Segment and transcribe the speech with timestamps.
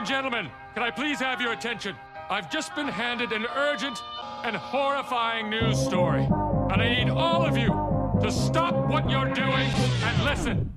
[0.00, 1.94] And gentlemen, can I please have your attention?
[2.30, 4.02] I've just been handed an urgent
[4.44, 6.22] and horrifying news story.
[6.70, 7.68] And I need all of you
[8.22, 9.70] to stop what you're doing
[10.02, 10.74] and listen.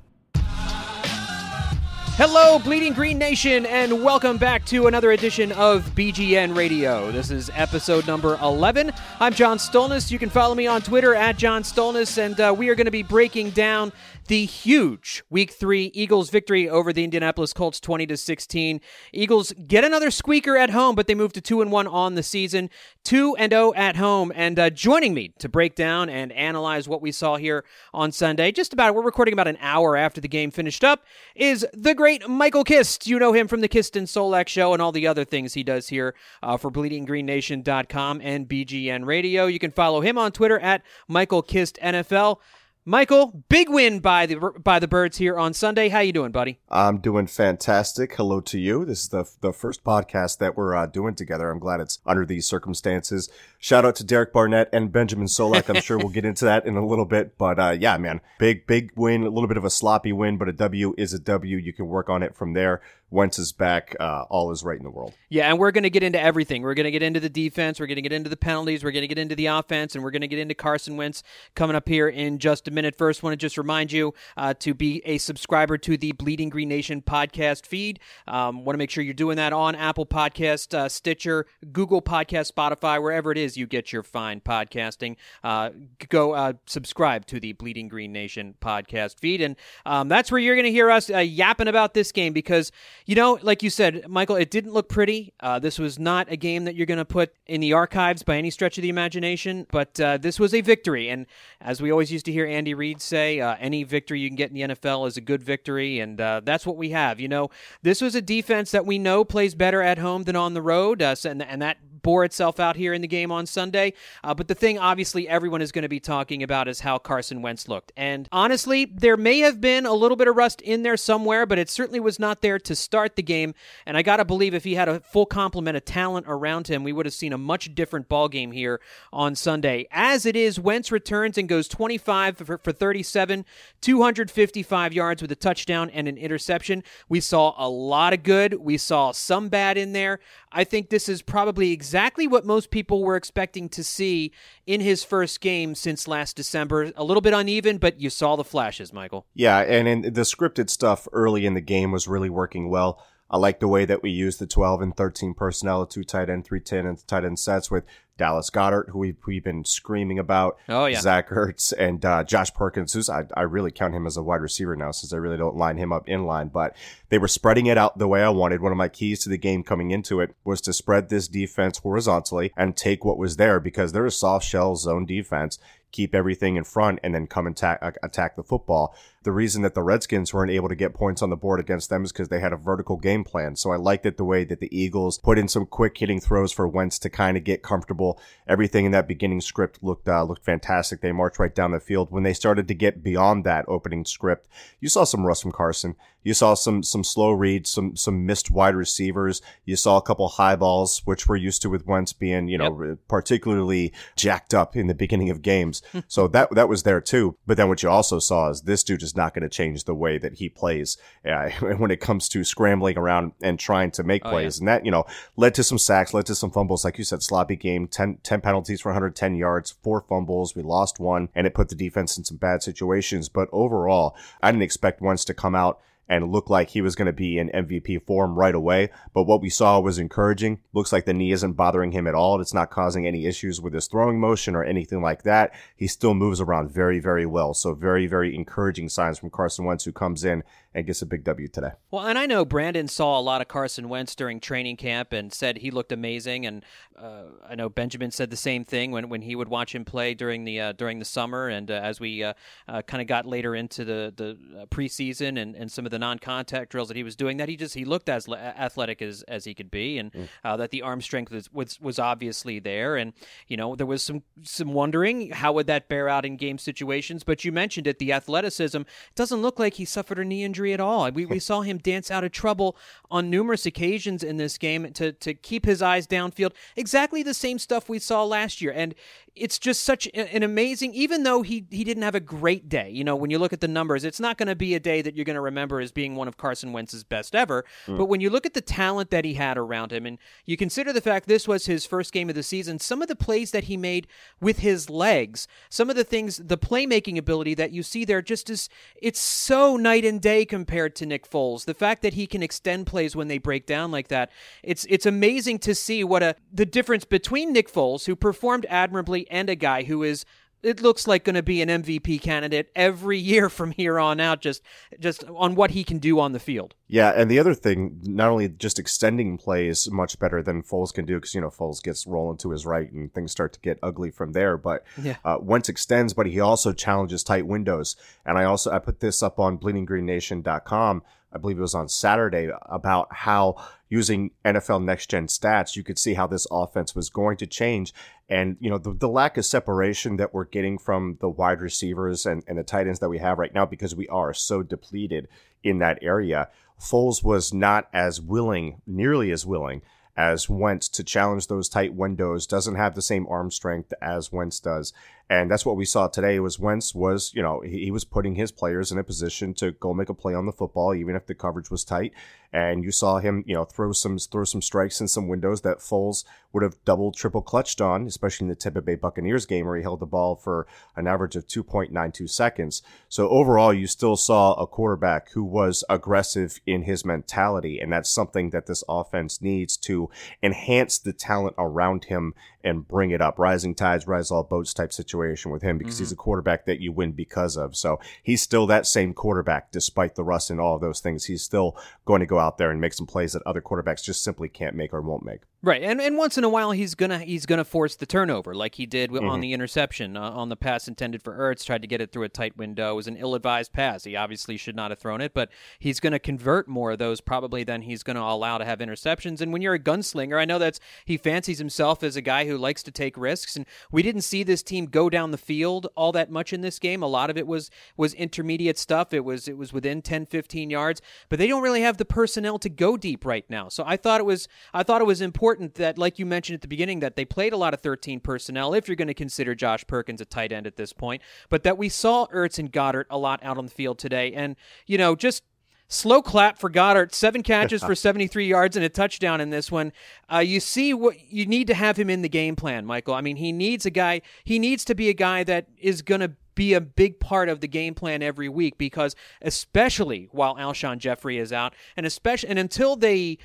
[2.16, 7.10] Hello, Bleeding Green Nation, and welcome back to another edition of BGN Radio.
[7.12, 8.92] This is episode number 11.
[9.22, 10.12] I'm John Stolnis.
[10.12, 12.92] You can follow me on Twitter at John Stolnis, and uh, we are going to
[12.92, 13.94] be breaking down
[14.28, 18.80] the huge week three Eagles victory over the Indianapolis Colts 20 to 16.
[19.12, 22.24] Eagles get another squeaker at home, but they move to 2 and 1 on the
[22.24, 22.70] season,
[23.04, 24.32] 2 and 0 at home.
[24.36, 28.52] And uh, joining me to break down and analyze what we saw here on Sunday,
[28.52, 31.04] just about, we're recording about an hour after the game finished up,
[31.36, 33.08] is the great Michael Kist.
[33.08, 35.64] You know him from the Kist and Solak show and all the other things he
[35.64, 39.48] does here uh, for bleedinggreennation.com and BGN Radio.
[39.48, 42.40] You can follow him on Twitter at Michael Kist NFL.
[42.86, 45.88] Michael, big win by the by the Birds here on Sunday.
[45.88, 46.60] How you doing, buddy?
[46.68, 48.14] I'm doing fantastic.
[48.16, 48.84] Hello to you.
[48.84, 51.50] This is the the first podcast that we're uh, doing together.
[51.50, 53.30] I'm glad it's under these circumstances.
[53.58, 55.74] Shout out to Derek Barnett and Benjamin Solak.
[55.74, 58.68] I'm sure we'll get into that in a little bit, but uh, yeah, man, big
[58.68, 59.24] big win.
[59.24, 61.56] A little bit of a sloppy win, but a W is a W.
[61.56, 62.82] You can work on it from there.
[63.14, 63.96] Wentz is back.
[64.00, 65.14] Uh, all is right in the world.
[65.30, 66.64] Yeah, and we're going to get into everything.
[66.64, 67.80] We're going to get into the defense.
[67.80, 68.84] We're going to get into the penalties.
[68.84, 71.22] We're going to get into the offense, and we're going to get into Carson Wentz
[71.54, 72.96] coming up here in just a minute.
[72.96, 76.70] First, want to just remind you uh, to be a subscriber to the Bleeding Green
[76.70, 78.00] Nation podcast feed.
[78.28, 82.52] Um, want to make sure you're doing that on Apple Podcast, uh, Stitcher, Google Podcast,
[82.52, 85.18] Spotify, wherever it is you get your fine podcasting.
[85.44, 85.70] Uh,
[86.10, 89.56] go uh, subscribe to the Bleeding Green Nation podcast feed, and
[89.86, 92.72] um, that's where you're going to hear us uh, yapping about this game because
[93.06, 95.34] you know, like you said, Michael, it didn't look pretty.
[95.40, 98.38] Uh, this was not a game that you're going to put in the archives by
[98.38, 101.10] any stretch of the imagination, but uh, this was a victory.
[101.10, 101.26] And
[101.60, 104.52] as we always used to hear Andy Reid say, uh, any victory you can get
[104.52, 106.00] in the NFL is a good victory.
[106.00, 107.20] And uh, that's what we have.
[107.20, 107.50] You know,
[107.82, 111.02] this was a defense that we know plays better at home than on the road.
[111.02, 113.94] Uh, and, and that bore itself out here in the game on Sunday.
[114.24, 117.42] Uh, but the thing, obviously, everyone is going to be talking about is how Carson
[117.42, 117.92] Wentz looked.
[117.98, 121.58] And honestly, there may have been a little bit of rust in there somewhere, but
[121.58, 123.56] it certainly was not there to start the game.
[123.86, 126.84] And I got to believe if he had a full complement of talent around him,
[126.84, 128.80] we would have seen a much different ball game here
[129.12, 129.88] on Sunday.
[129.92, 133.46] As it is, Wentz returns and goes 25 for, for 37,
[133.82, 136.84] 255 yards with a touchdown and an interception.
[137.08, 138.56] We saw a lot of good.
[138.56, 140.20] We saw some bad in there.
[140.54, 144.32] I think this is probably exactly what most people were expecting to see
[144.66, 146.92] in his first game since last December.
[146.96, 149.26] A little bit uneven, but you saw the flashes, Michael.
[149.34, 153.04] Yeah, and the scripted stuff early in the game was really working well.
[153.30, 156.46] I like the way that we used the 12 and 13 personnel, two tight end,
[156.46, 157.84] three tight end, tight end sets with
[158.18, 160.58] Dallas Goedert, who we've, we've been screaming about.
[160.70, 161.00] Oh, yeah.
[161.00, 164.42] Zach Ertz and uh, Josh Perkins, who's I, I really count him as a wide
[164.42, 166.50] receiver now since I really don't line him up in line.
[166.50, 166.76] But
[167.10, 168.62] they were spreading it out the way I wanted.
[168.62, 171.80] One of my keys to the game coming into it was to spread this defense
[171.80, 175.58] horizontally and take what was there because they're a soft shell zone defense
[175.94, 178.94] keep everything in front and then come and ta- attack the football.
[179.24, 182.04] The reason that the Redskins weren't able to get points on the board against them
[182.04, 183.56] is because they had a vertical game plan.
[183.56, 186.52] So I liked it the way that the Eagles put in some quick hitting throws
[186.52, 188.20] for Wentz to kind of get comfortable.
[188.48, 191.02] Everything in that beginning script looked uh, looked fantastic.
[191.02, 192.12] They marched right down the field.
[192.12, 194.48] When they started to get beyond that opening script,
[194.80, 195.96] you saw some rust from Carson.
[196.24, 199.42] You saw some some slow reads, some some missed wide receivers.
[199.66, 202.82] You saw a couple high balls, which we're used to with Wentz being, you know,
[202.82, 203.00] yep.
[203.08, 205.82] particularly jacked up in the beginning of games.
[206.08, 207.38] so that that was there too.
[207.46, 209.96] But then what you also saw is this dude is not going to change the
[209.96, 214.24] way that he plays uh, when it comes to scrambling around and trying to make
[214.24, 214.60] plays.
[214.60, 214.60] Oh, yeah.
[214.62, 215.06] And that, you know,
[215.36, 216.86] led to some sacks, led to some fumbles.
[216.86, 220.56] Like you said, sloppy game, 10, 10 penalties for 110 yards, four fumbles.
[220.56, 223.30] We lost one and it put the defense in some bad situations.
[223.30, 227.06] But overall, I didn't expect Wentz to come out and looked like he was going
[227.06, 228.90] to be in MVP form right away.
[229.14, 230.60] But what we saw was encouraging.
[230.74, 232.42] Looks like the knee isn't bothering him at all.
[232.42, 235.54] It's not causing any issues with his throwing motion or anything like that.
[235.76, 237.54] He still moves around very, very well.
[237.54, 240.44] So very, very encouraging signs from Carson Wentz, who comes in
[240.76, 241.72] and gets a big W today.
[241.92, 245.32] Well, and I know Brandon saw a lot of Carson Wentz during training camp and
[245.32, 246.66] said he looked amazing, and
[246.98, 250.14] uh, I know Benjamin said the same thing when, when he would watch him play
[250.14, 252.34] during the uh, during the summer, and uh, as we uh,
[252.68, 256.18] uh, kind of got later into the the preseason and, and some of the non
[256.18, 259.46] contact drills that he was doing, that he just he looked as athletic as, as
[259.46, 260.28] he could be, and mm.
[260.44, 263.14] that the arm strength was, was was obviously there, and
[263.48, 267.24] you know there was some some wondering how would that bear out in game situations,
[267.24, 268.82] but you mentioned it, the athleticism.
[268.82, 271.12] It doesn't look like he suffered a knee injury at all.
[271.12, 272.78] We we saw him dance out of trouble
[273.12, 276.54] on numerous occasions in this game to to keep his eyes downfield.
[276.78, 278.96] Exactly the same stuff we saw last year, and
[279.36, 280.94] it's just such an amazing.
[280.94, 283.62] Even though he he didn't have a great day, you know, when you look at
[283.62, 285.92] the numbers, it's not going to be a day that you're going to remember as
[285.92, 287.66] being one of Carson Wentz's best ever.
[287.88, 287.98] Mm.
[287.98, 290.94] But when you look at the talent that he had around him, and you consider
[290.94, 293.66] the fact this was his first game of the season, some of the plays that
[293.66, 294.08] he made
[294.40, 298.50] with his legs, some of the things, the playmaking ability that you see there, just
[298.50, 298.70] as
[299.02, 301.66] it's so night and day compared to Nick Foles.
[301.66, 304.30] The fact that he can extend plays when they break down like that,
[304.62, 309.28] it's it's amazing to see what a the difference between Nick Foles, who performed admirably,
[309.32, 310.26] and a guy who is
[310.64, 314.42] it looks like going to be an MVP candidate every year from here on out
[314.42, 314.64] just
[315.00, 316.74] just on what he can do on the field.
[316.88, 321.06] Yeah, and the other thing, not only just extending plays much better than Foles can
[321.06, 323.78] do because you know Foles gets rolling to his right and things start to get
[323.84, 325.18] ugly from there, but yeah.
[325.26, 327.96] uh, Wentz extends, but he also challenges tight windows.
[328.26, 332.50] And I also I put this up on bleedinggreennation.com I believe it was on Saturday,
[332.64, 333.56] about how
[333.90, 337.94] using NFL next gen stats, you could see how this offense was going to change.
[338.30, 342.26] And, you know, the, the lack of separation that we're getting from the wide receivers
[342.26, 345.28] and, and the tight ends that we have right now, because we are so depleted
[345.64, 346.50] in that area.
[346.80, 349.82] Foles was not as willing, nearly as willing
[350.16, 354.60] as Wentz to challenge those tight windows, doesn't have the same arm strength as Wentz
[354.60, 354.94] does.
[355.30, 358.36] And that's what we saw today was Wentz was, you know, he, he, was putting
[358.36, 361.26] his players in a position to go make a play on the football, even if
[361.26, 362.14] the coverage was tight.
[362.52, 365.80] And you saw him, you know, throw some throw some strikes in some windows that
[365.80, 369.76] Foles would have double, triple clutched on, especially in the Tampa Bay Buccaneers game where
[369.76, 372.84] he held the ball for an average of 2.92 seconds.
[373.10, 377.80] So overall, you still saw a quarterback who was aggressive in his mentality.
[377.80, 380.12] And that's something that this offense needs to
[380.44, 383.40] enhance the talent around him and bring it up.
[383.40, 386.04] Rising tides rise all boats type situation with him because mm-hmm.
[386.04, 387.76] he's a quarterback that you win because of.
[387.76, 391.26] So he's still that same quarterback despite the rust and all of those things.
[391.26, 394.24] He's still going to go out there and make some plays that other quarterbacks just
[394.24, 395.42] simply can't make or won't make.
[395.66, 398.76] Right, and and once in a while he's gonna he's gonna force the turnover like
[398.76, 399.30] he did mm-hmm.
[399.30, 401.66] on the interception uh, on the pass intended for Ertz.
[401.66, 402.92] Tried to get it through a tight window.
[402.92, 404.04] It was an ill-advised pass.
[404.04, 405.50] He obviously should not have thrown it, but
[405.80, 409.40] he's gonna convert more of those probably than he's gonna allow to have interceptions.
[409.40, 412.58] And when you're a gunslinger, I know that's he fancies himself as a guy who
[412.58, 416.12] likes to take risks, and we didn't see this team go down the field all
[416.12, 417.02] that much in this game.
[417.02, 419.14] A lot of it was was intermediate stuff.
[419.14, 422.60] It was it was within 10, 15 yards, but they don't really have the personnel
[422.60, 423.70] to go deep right now.
[423.70, 426.62] So I thought it was I thought it was important that like you mentioned at
[426.62, 429.56] the beginning that they played a lot of 13 personnel, if you're going to consider
[429.56, 433.06] Josh Perkins a tight end at this point, but that we saw Ertz and Goedert
[433.10, 434.34] a lot out on the field today.
[434.34, 434.56] And,
[434.86, 435.44] you know, just
[435.88, 439.92] slow clap for Goedert, seven catches for 73 yards and a touchdown in this one.
[440.32, 443.14] Uh, you see what you need to have him in the game plan, Michael.
[443.14, 446.22] I mean, he needs a guy, he needs to be a guy that is going
[446.22, 450.98] to be a big part of the game plan every week because especially while Alshon
[451.00, 453.38] Jeffery is out and especially and until they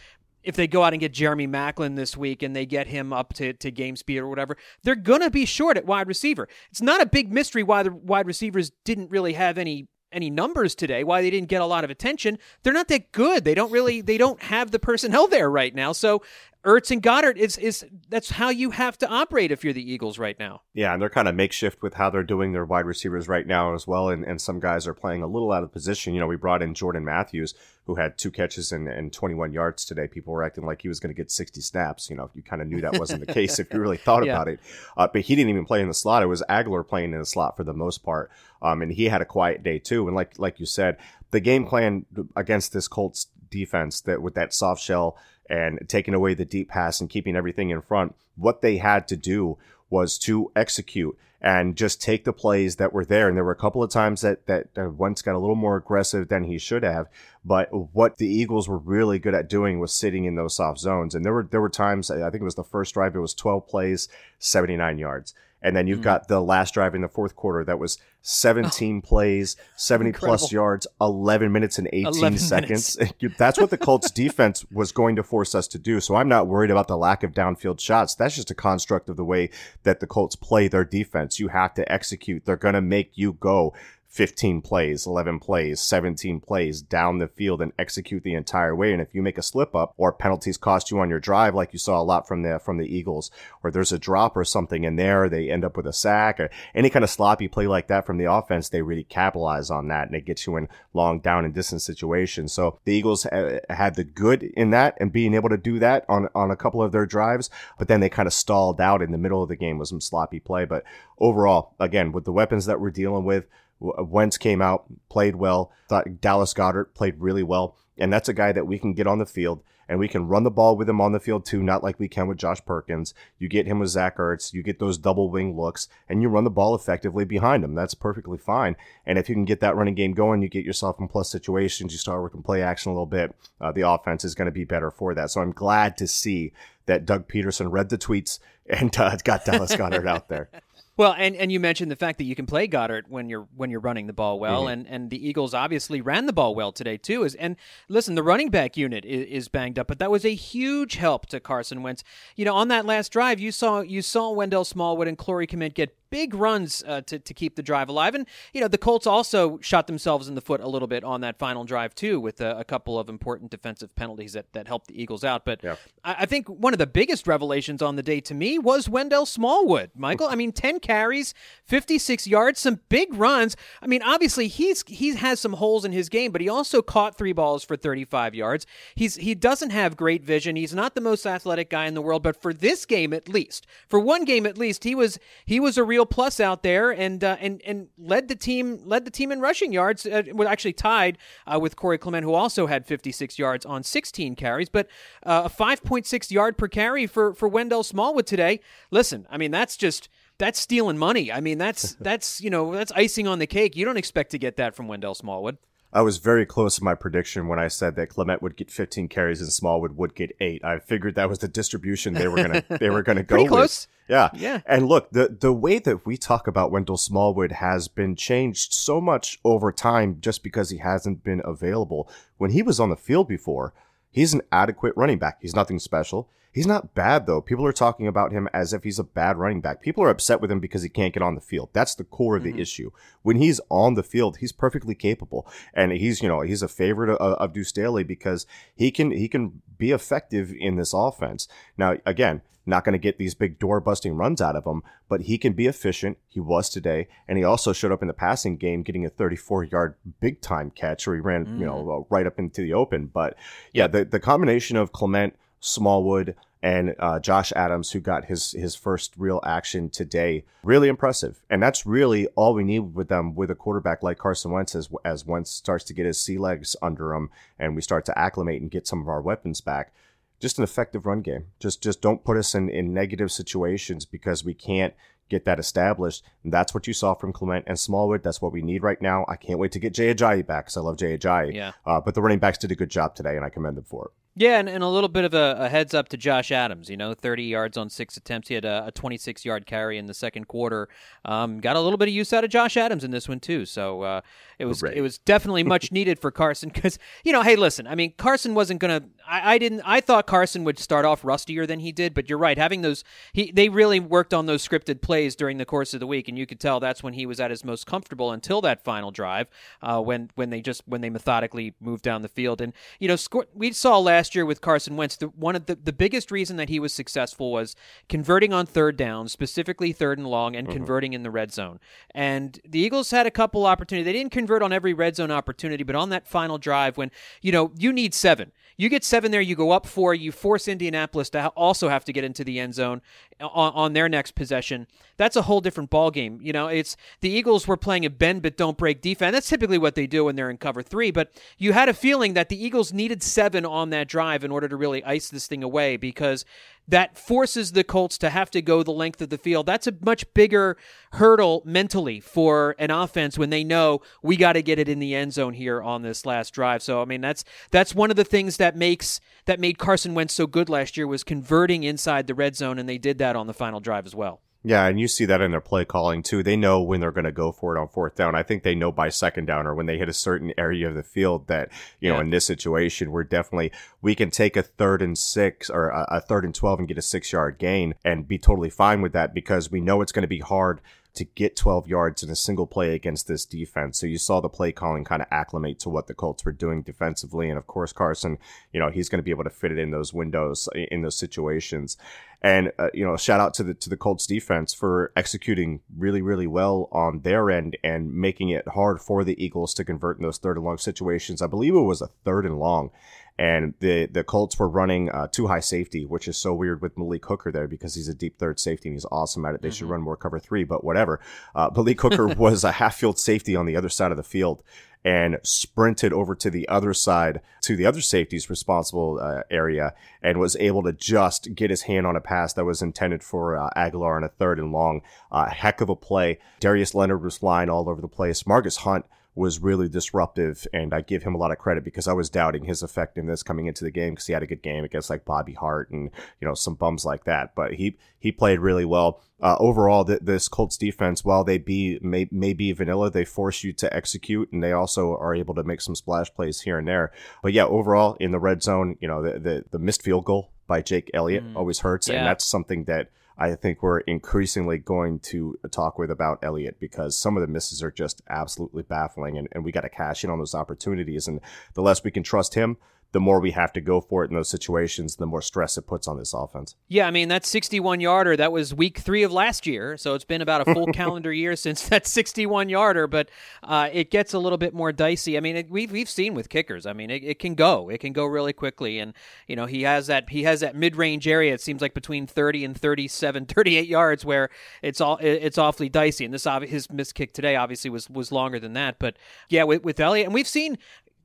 [0.49, 3.35] if they go out and get Jeremy Maclin this week and they get him up
[3.35, 6.49] to, to game speed or whatever, they're going to be short at wide receiver.
[6.71, 10.75] It's not a big mystery why the wide receivers didn't really have any any numbers
[10.75, 12.39] today, why they didn't get a lot of attention.
[12.63, 13.45] They're not that good.
[13.45, 15.93] They don't really they don't have the personnel there right now.
[15.93, 16.23] So
[16.65, 20.19] Ertz and Goedert is is that's how you have to operate if you're the Eagles
[20.19, 20.63] right now.
[20.75, 23.75] Yeah, and they're kind of makeshift with how they're doing their wide receivers right now
[23.75, 24.09] as well.
[24.09, 26.15] And, and some guys are playing a little out of position.
[26.15, 29.85] You know, we brought in Jordan Matthews, who had two catches and, and 21 yards
[29.85, 30.09] today.
[30.09, 32.11] People were acting like he was going to get 60 snaps.
[32.11, 34.33] You know, you kind of knew that wasn't the case if you really thought yeah.
[34.33, 34.59] about it.
[34.97, 36.25] Uh, but he didn't even play in the slot.
[36.25, 38.33] It was Agholor playing in the slot for the most part.
[38.61, 40.09] Um, and he had a quiet day too.
[40.09, 40.97] And like like you said,
[41.31, 45.17] the game plan against this Colts defense that with that soft shell
[45.49, 48.15] and taking away the deep pass and keeping everything in front.
[48.37, 49.59] What they had to do
[49.91, 53.29] was to execute and just take the plays that were there.
[53.29, 56.29] And there were a couple of times that that Wentz got a little more aggressive
[56.29, 57.07] than he should have.
[57.45, 61.15] But what the Eagles were really good at doing was sitting in those soft zones.
[61.15, 63.15] And there were there were times I think it was the first drive.
[63.15, 65.35] It was 12 plays, 79 yards.
[65.63, 66.05] And then you've mm-hmm.
[66.05, 70.39] got the last drive in the fourth quarter that was 17 oh, plays, 70 incredible.
[70.39, 72.99] plus yards, 11 minutes and 18 seconds.
[73.39, 76.01] That's what the Colts defense was going to force us to do.
[76.01, 78.15] So I'm not worried about the lack of downfield shots.
[78.15, 79.51] That's just a construct of the way
[79.83, 81.41] that the Colts play their defense.
[81.41, 82.45] You have to execute.
[82.45, 83.75] They're going to make you go
[84.09, 88.93] 15 plays, 11 plays, 17 plays down the field and execute the entire way.
[88.93, 91.75] And if you make a slip up or penalties cost you on your drive, like
[91.75, 93.31] you saw a lot from the, from the Eagles,
[93.63, 96.49] or there's a drop or something in there, they end up with a sack or
[96.75, 100.07] any kind of sloppy play like that from the offense, they really capitalize on that
[100.07, 102.53] and it gets you in long down and distance situations.
[102.53, 106.07] So the Eagles uh, had the good in that and being able to do that
[106.09, 109.13] on, on a couple of their drives, but then they kind of stalled out in
[109.13, 110.65] the middle of the game with some sloppy play.
[110.65, 110.85] But
[111.19, 113.47] overall, again, with the weapons that we're dealing with,
[113.81, 115.73] Wentz came out, played well.
[115.89, 117.77] Thought Dallas Goedert played really well.
[117.97, 120.45] And that's a guy that we can get on the field and we can run
[120.45, 123.15] the ball with him on the field too, not like we can with Josh Perkins.
[123.39, 126.45] You get him with Zach Ertz, you get those double wing looks, and you run
[126.45, 127.75] the ball effectively behind him.
[127.75, 128.77] That's perfectly fine.
[129.07, 131.93] And if you can get that running game going, you get yourself in plus situations,
[131.93, 134.65] you start working play action a little bit, uh, the offense is going to be
[134.65, 135.31] better for that.
[135.31, 136.53] So I'm glad to see
[136.87, 140.51] that Doug Pederson read the tweets and uh, got Dallas Goedert out there.
[140.99, 143.71] Well, and, and you mentioned the fact that you can play Goedert when you're when
[143.71, 144.73] you're running the ball well, mm-hmm.
[144.73, 147.23] and, and the Eagles obviously ran the ball well today too.
[147.23, 147.55] Is and
[147.89, 151.27] listen, the running back unit is, is, banged up, but that was a huge help
[151.27, 152.03] to Carson Wentz.
[152.35, 155.75] You know, on that last drive, you saw you saw Wendell Smallwood and Corey Clement
[155.75, 158.15] get big runs uh, to, to keep the drive alive.
[158.15, 161.21] And, you know, the Colts also shot themselves in the foot a little bit on
[161.23, 164.89] that final drive, too, with a, a couple of important defensive penalties that, that helped
[164.89, 165.45] the Eagles out.
[165.45, 165.77] But yeah.
[166.05, 169.27] I, I, think one of the biggest revelations on the day to me was Wendell
[169.27, 170.29] Smallwood, Michael.
[170.29, 173.57] I mean, 10 carries, 56 yards, some big runs.
[173.83, 177.19] I mean, obviously, he's he has some holes in his game, but he also caught
[177.19, 178.67] three balls for 35 yards.
[178.95, 180.57] He's He doesn't have great vision.
[180.57, 183.67] He's not the most athletic guy in the world, but for this game at least,
[183.87, 187.23] for one game at least, he was he was a real plus out there, and
[187.23, 190.07] uh, and and led the team led the team in rushing yards.
[190.07, 194.37] Uh, was actually tied uh, with Corey Clement, who also had 56 yards on 16
[194.37, 194.89] carries, but
[195.25, 198.61] uh, a 5.6 yard per carry for for Wendell Smallwood today.
[198.91, 201.33] Listen, I mean that's just that's stealing money.
[201.33, 203.77] I mean that's that's you know that's icing on the cake.
[203.77, 205.59] You don't expect to get that from Wendell Smallwood.
[205.91, 209.09] I was very close to my prediction when I said that Clement would get 15
[209.09, 210.63] carries and Smallwood would get eight.
[210.63, 213.87] I figured that was the distribution they were gonna they were gonna go Pretty close.
[213.87, 214.11] with.
[214.11, 214.61] Yeah, yeah.
[214.67, 219.01] And look, the the way that we talk about Wendell Smallwood has been changed so
[219.01, 222.09] much over time, just because he hasn't been available.
[222.37, 223.73] When he was on the field before,
[224.11, 225.39] he's an adequate running back.
[225.41, 226.29] He's nothing special.
[226.51, 227.41] He's not bad though.
[227.41, 229.81] People are talking about him as if he's a bad running back.
[229.83, 231.69] People are upset with him because he can't get on the field.
[231.73, 232.61] That's the core of the mm-hmm.
[232.61, 232.91] issue.
[233.23, 237.11] When he's on the field, he's perfectly capable, and he's you know he's a favorite
[237.11, 241.49] of, of Deuce Staley because he can he can be effective in this offense.
[241.77, 245.23] Now again, not going to get these big door busting runs out of him, but
[245.23, 246.19] he can be efficient.
[246.29, 249.65] He was today, and he also showed up in the passing game, getting a 34
[249.65, 251.59] yard big time catch, where he ran mm.
[251.59, 252.07] you know mm.
[252.11, 253.07] right up into the open.
[253.07, 253.37] But
[253.73, 258.75] yeah, the the combination of Clement Smallwood and uh, Josh Adams, who got his his
[258.75, 260.45] first real action today.
[260.63, 264.51] Really impressive, and that's really all we need with them with a quarterback like Carson
[264.51, 268.05] Wentz as as Wentz starts to get his sea legs under him, and we start
[268.07, 269.93] to acclimate and get some of our weapons back.
[270.41, 271.47] Just an effective run game.
[271.61, 274.95] Just just don't put us in in negative situations because we can't
[275.29, 276.25] get that established.
[276.43, 278.23] And that's what you saw from Clement and Smallwood.
[278.23, 279.25] That's what we need right now.
[279.29, 281.55] I can't wait to get Jay Ajayi back because I love Jay Ajayi.
[281.55, 281.73] Yeah.
[281.85, 284.07] Uh, but the running backs did a good job today, and I commend them for
[284.07, 284.11] it.
[284.41, 286.89] Yeah, and, and a little bit of a, a, heads up to Josh Adams.
[286.89, 288.47] You know, 30 yards on six attempts.
[288.47, 290.89] He had a, a 26 yard carry in the second quarter.
[291.25, 293.67] Um, got a little bit of use out of Josh Adams in this one too.
[293.67, 294.21] So uh,
[294.61, 297.97] it was it was definitely much needed for Carson because you know, hey, listen, I
[297.97, 299.07] mean, Carson wasn't gonna.
[299.27, 299.83] I, I, didn't.
[299.85, 302.57] I thought Carson would start off rustier than he did, but you're right.
[302.57, 303.03] Having those,
[303.33, 306.39] he they really worked on those scripted plays during the course of the week, and
[306.39, 309.49] you could tell that's when he was at his most comfortable until that final drive,
[309.83, 312.61] uh, when when they just when they methodically moved down the field.
[312.61, 315.75] And you know, score, we saw last year with Carson Wentz the, one of the,
[315.75, 317.75] the biggest reason that he was successful was
[318.09, 320.77] converting on third down, specifically third and long, and mm-hmm.
[320.77, 321.81] converting in the red zone.
[322.15, 324.07] And the Eagles had a couple opportunities.
[324.07, 327.11] They didn't convert on every red zone opportunity, but on that final drive, when
[327.43, 330.69] you know you need seven, you get seven there, you go up four, you force
[330.69, 333.03] Indianapolis to also have to get into the end zone
[333.41, 334.87] uh, on, on their next possession.
[335.17, 336.39] That's a whole different ball game.
[336.41, 339.33] You know, it's the Eagles were playing a bend but don't break defense.
[339.33, 341.11] That's typically what they do when they're in cover three.
[341.11, 344.69] But you had a feeling that the Eagles needed seven on that drive in order
[344.69, 346.45] to really ice this thing away because
[346.89, 349.67] that forces the Colts to have to go the length of the field.
[349.67, 350.77] That's a much bigger
[351.13, 355.15] hurdle mentally for an offense when they know we got to get it in the
[355.15, 356.83] end zone here on this last drive.
[356.83, 360.35] So I mean that's that's one of the things that makes that made Carson Wentz
[360.35, 363.47] so good last year was converting inside the red zone and they did that on
[363.47, 364.41] the final drive as well.
[364.65, 366.43] Yeah, and you see that in their play calling too.
[366.43, 368.35] They know when they're going to go for it on fourth down.
[368.35, 370.97] I think they know by second down or when they hit a certain area of
[370.97, 372.15] the field that, you yeah.
[372.15, 373.71] know, in this situation, we're definitely,
[374.03, 376.99] we can take a third and six or a, a third and 12 and get
[376.99, 380.23] a six yard gain and be totally fine with that because we know it's going
[380.23, 380.81] to be hard
[381.19, 383.99] to get 12 yards in a single play against this defense.
[383.99, 386.83] So you saw the play calling kind of acclimate to what the Colts were doing
[386.83, 387.49] defensively.
[387.49, 388.39] And of course, Carson,
[388.73, 391.19] you know, he's going to be able to fit it in those windows in those
[391.19, 391.97] situations.
[392.41, 396.23] And uh, you know, shout out to the to the Colts defense for executing really
[396.23, 400.23] really well on their end and making it hard for the Eagles to convert in
[400.23, 401.43] those third and long situations.
[401.43, 402.91] I believe it was a third and long,
[403.39, 406.99] and the the Colts were running uh, too high safety, which is so weird with
[406.99, 409.63] Malik Hooker there because he's a deep third safety and he's awesome at it.
[409.63, 409.75] They mm-hmm.
[409.75, 411.21] should run more cover three, but whatever.
[411.55, 414.63] Uh, Malik Hooker was a half field safety on the other side of the field
[415.05, 420.41] and sprinted over to the other side to the other safety's responsible uh, area and
[420.41, 423.71] was able to just get his hand on a pass that was intended for uh,
[423.77, 425.01] Agholor on a third and long.
[425.31, 426.39] Uh, heck of a play.
[426.59, 428.43] Darius Leonard was flying all over the place.
[428.43, 429.05] Margus Hunt
[429.39, 432.65] was really disruptive, and I give him a lot of credit because I was doubting
[432.65, 435.55] his effectiveness coming into the game because he had a good game against like Bobby
[435.55, 437.55] Hart and you know some bums like that.
[437.55, 439.23] But he he played really well.
[439.41, 443.63] Uh, overall, th- this Colts defense, while they be may, may be vanilla, they force
[443.63, 446.89] you to execute, and they also are able to make some splash plays here and
[446.89, 447.13] there.
[447.43, 450.51] But yeah, overall in the red zone, you know the the, the missed field goal
[450.67, 451.57] by Jake Elliott mm.
[451.57, 452.17] always hurts, yeah.
[452.17, 457.17] and that's something that I think we're increasingly going to talk with about Elliott because
[457.17, 460.31] some of the misses are just absolutely baffling, and, and we got to cash in
[460.31, 461.29] on those opportunities.
[461.29, 461.41] And
[461.75, 462.77] the less we can trust him,
[463.13, 465.87] the more we have to go for it in those situations, the more stress it
[465.87, 466.75] puts on this offense.
[466.89, 470.27] Yeah, I mean that 61 yarder that was week three of last year, so it's
[470.27, 473.07] been about a full calendar year since that 61 yarder.
[473.07, 473.31] But
[473.63, 475.39] uh, it gets a little bit more dicey.
[475.39, 476.85] I mean, it, we've we've seen with kickers.
[476.85, 479.15] I mean, it, it, can go, it can go really quickly, and
[479.47, 481.55] you know he has that he has that mid range area.
[481.55, 484.51] It seems like between 30 and 37, 38 yards where
[484.83, 486.27] it's all it's awfully dicey.
[486.27, 489.17] And this his missed kick today obviously was was longer than that, but
[489.49, 490.77] yeah, with, with Elliott, and we've seen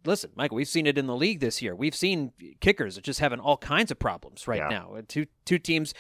[0.05, 1.75] listen, Michael, we've seen it in the league this year.
[1.75, 4.69] We've seen kickers just having all kinds of problems right yeah.
[4.69, 4.97] now.
[5.07, 5.93] Two two teams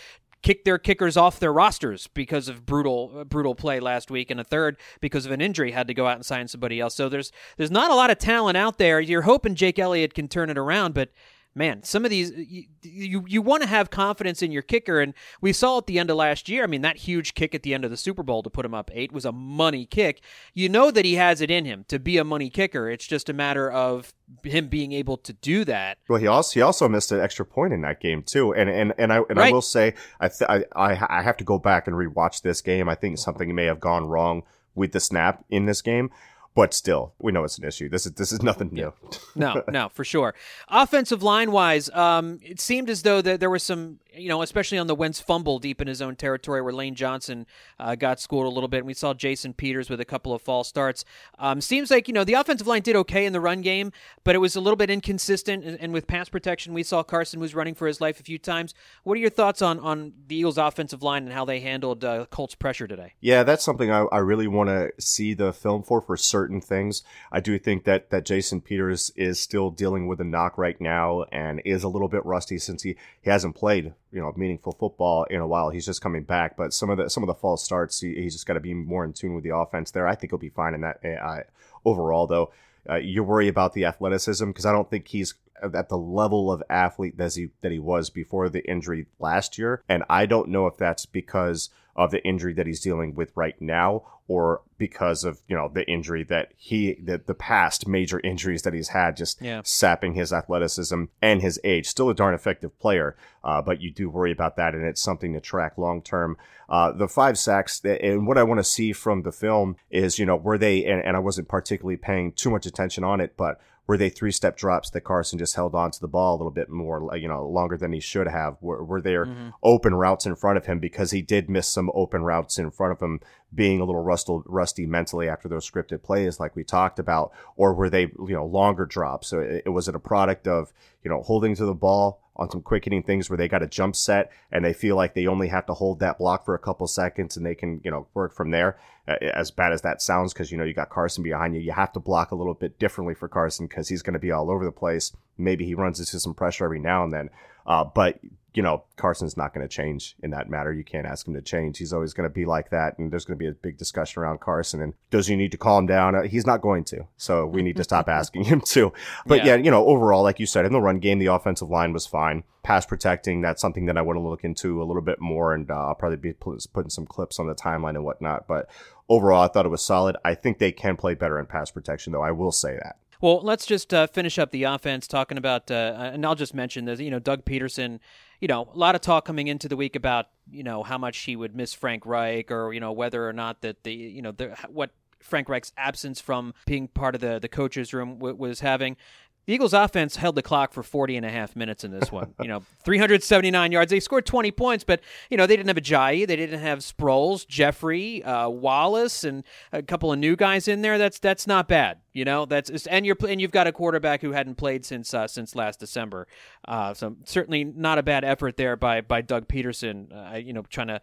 [0.43, 4.43] kick their kickers off their rosters because of brutal brutal play last week, and a
[4.43, 6.93] third because of an injury had to go out and sign somebody else.
[6.93, 8.99] So there's there's not a lot of talent out there.
[8.99, 11.09] You're hoping Jake Elliott can turn it around, but
[11.55, 15.13] man, some of these you you, you want to have confidence in your kicker, and
[15.41, 16.63] we saw at the end of last year.
[16.63, 18.73] I mean, that huge kick at the end of the Super Bowl to put him
[18.73, 20.21] up eight was a money kick.
[20.53, 22.89] You know that he has it in him to be a money kicker.
[22.89, 25.97] It's just a matter of him being able to do that.
[26.07, 28.93] Well, he also he also missed an extra point in that game too, and and
[28.97, 29.49] and I and right.
[29.49, 32.89] I will say I, th- I I have to go back and rewatch this game.
[32.89, 34.43] I think something may have gone wrong
[34.75, 36.09] with the snap in this game
[36.55, 37.89] but still, we know it's an issue.
[37.89, 38.93] This is this is nothing new.
[39.35, 40.33] no, no, for sure.
[40.67, 44.77] Offensive line wise, um, it seemed as though that there was some you know, especially
[44.77, 47.45] on the Wentz fumble deep in his own territory where Lane Johnson
[47.79, 48.77] uh, got schooled a little bit.
[48.77, 51.05] And we saw Jason Peters with a couple of false starts.
[51.39, 53.91] Um, seems like, you know, the offensive line did okay in the run game,
[54.23, 55.63] but it was a little bit inconsistent.
[55.63, 58.37] And, and with pass protection, we saw Carson was running for his life a few
[58.37, 58.73] times.
[59.03, 62.25] What are your thoughts on, on the Eagles' offensive line and how they handled uh,
[62.29, 63.13] Colts' pressure today?
[63.19, 67.03] Yeah, that's something I, I really want to see the film for for certain things.
[67.31, 71.23] I do think that, that Jason Peters is still dealing with a knock right now
[71.31, 75.23] and is a little bit rusty since he, he hasn't played you know meaningful football
[75.25, 75.69] in a while.
[75.69, 78.33] He's just coming back, but some of the some of the false starts, he, he's
[78.33, 80.07] just got to be more in tune with the offense there.
[80.07, 80.99] I think he'll be fine in that.
[81.03, 81.41] Uh,
[81.83, 82.51] overall, though,
[82.89, 86.61] uh, you worry about the athleticism because I don't think he's at the level of
[86.69, 90.67] athlete that he that he was before the injury last year, and I don't know
[90.67, 95.41] if that's because of the injury that he's dealing with right now or because of
[95.47, 99.41] you know the injury that he that the past major injuries that he's had just
[99.41, 99.61] yeah.
[99.63, 104.09] sapping his athleticism and his age still a darn effective player uh, but you do
[104.09, 106.37] worry about that and it's something to track long term
[106.69, 110.25] uh, the five sacks and what i want to see from the film is you
[110.25, 113.59] know were they and, and i wasn't particularly paying too much attention on it but
[113.85, 116.51] were they three step drops that Carson just held on to the ball a little
[116.51, 118.55] bit more, you know, longer than he should have?
[118.61, 119.49] Were, were there mm-hmm.
[119.61, 122.93] open routes in front of him because he did miss some open routes in front
[122.93, 123.19] of him,
[123.53, 127.73] being a little rusty, rusty mentally after those scripted plays, like we talked about, or
[127.73, 129.27] were they, you know, longer drops?
[129.27, 130.71] So it, it was it a product of,
[131.03, 133.67] you know, holding to the ball, on some quick hitting things where they got a
[133.67, 136.59] jump set and they feel like they only have to hold that block for a
[136.59, 138.79] couple seconds and they can, you know, work from there.
[139.07, 141.73] Uh, as bad as that sounds, because, you know, you got Carson behind you, you
[141.73, 144.49] have to block a little bit differently for Carson because he's going to be all
[144.49, 145.11] over the place.
[145.37, 147.29] Maybe he runs into some pressure every now and then.
[147.67, 148.19] Uh, but
[148.53, 150.71] you know, Carson's not going to change in that matter.
[150.71, 151.77] You can't ask him to change.
[151.77, 152.97] He's always going to be like that.
[152.97, 154.81] And there's going to be a big discussion around Carson.
[154.81, 156.15] And does he need to calm down?
[156.15, 157.07] Uh, he's not going to.
[157.17, 158.93] So we need to stop asking him to.
[159.25, 159.55] But yeah.
[159.55, 159.63] yeah.
[159.63, 162.43] you know, overall, like you said, in the run game, the offensive line was fine.
[162.61, 165.53] Pass protecting, that's something that I want to look into a little bit more.
[165.53, 168.47] And uh, I'll probably be putting some clips on the timeline and whatnot.
[168.47, 168.69] But
[169.09, 170.15] overall, I thought it was solid.
[170.23, 172.21] I think they can play better in pass protection, though.
[172.21, 172.97] I will say that.
[173.23, 176.83] Well, let's just uh, finish up the offense talking about, uh, and I'll just mention
[176.83, 176.99] this.
[176.99, 177.99] You know, Doug Pederson.
[178.43, 181.19] You know, a lot of talk coming into the week about you know how much
[181.19, 184.33] he would miss Frank Reich, or you know whether or not that the you know
[184.33, 184.89] the, what
[185.21, 188.97] Frank Reich's absence from being part of the the coaches room w- was having.
[189.45, 192.33] The Eagles offense held the clock for 40 and a half minutes in this one.
[192.41, 193.89] you know, 379 yards.
[193.91, 196.25] They scored 20 points, but, you know, they didn't have Ajayi.
[196.25, 200.97] They didn't have Sproles, Jeffery, uh, Wallace, and a couple of new guys in there.
[200.97, 201.99] That's that's not bad.
[202.13, 205.27] You know, that's and you're and you've got a quarterback who hadn't played since uh,
[205.27, 206.27] since last December.
[206.67, 210.33] Uh, so certainly not a bad effort there by by Doug Pederson.
[210.33, 211.01] Uh, you know, trying to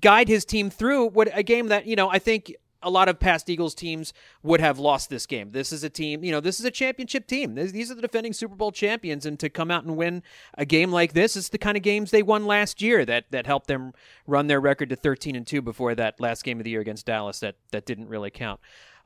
[0.00, 3.18] guide his team through what a game that you know I think a lot of
[3.18, 5.50] past Eagles teams would have lost this game.
[5.50, 7.54] This is a team, you know, this is a championship team.
[7.54, 10.22] These are the defending Super Bowl champions, and to come out and win
[10.56, 13.46] a game like this is the kind of games they won last year that that
[13.46, 13.92] helped them
[14.26, 17.06] run their record to 13 and two before that last game of the year against
[17.06, 18.60] Dallas that that didn't really count.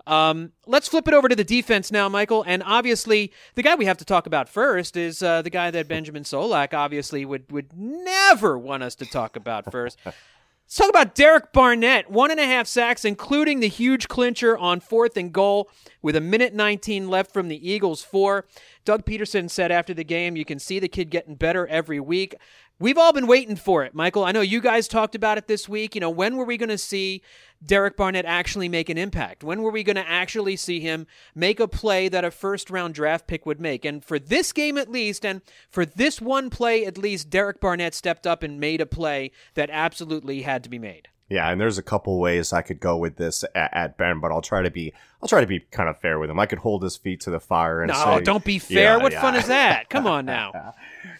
[0.09, 2.43] Um, let's flip it over to the defense now, Michael.
[2.47, 5.87] And obviously, the guy we have to talk about first is uh, the guy that
[5.87, 9.99] Benjamin Solak obviously would would never want us to talk about first.
[10.69, 12.11] Let's talk about Derek Barnett.
[12.11, 15.71] One and a half sacks, including the huge clincher on fourth and goal
[16.03, 18.45] with a minute 19 left from the Eagles' four.
[18.85, 22.35] Doug Pederson said after the game, you can see the kid getting better every week.
[22.81, 24.23] We've all been waiting for it, Michael.
[24.23, 25.97] I know you guys talked about it this week.
[25.97, 27.23] You know, when were we going to see
[27.65, 29.43] Derek Barnett actually make an impact?
[29.43, 32.95] When were we going to actually see him make a play that a first round
[32.95, 33.85] draft pick would make?
[33.85, 37.95] And for this game at least, and for this one play at least, Derek Barnett
[37.95, 41.09] stepped up and made a play that absolutely had to be made.
[41.29, 44.33] Yeah, and there's a couple ways I could go with this at, at, Ben, but
[44.33, 46.39] I'll try to be I'll try to be kind of fair with him.
[46.39, 48.97] I could hold his feet to the fire and no, say, don't be fair.
[48.99, 49.21] Yeah, what yeah.
[49.21, 49.89] fun is that?
[49.91, 50.75] Come on now.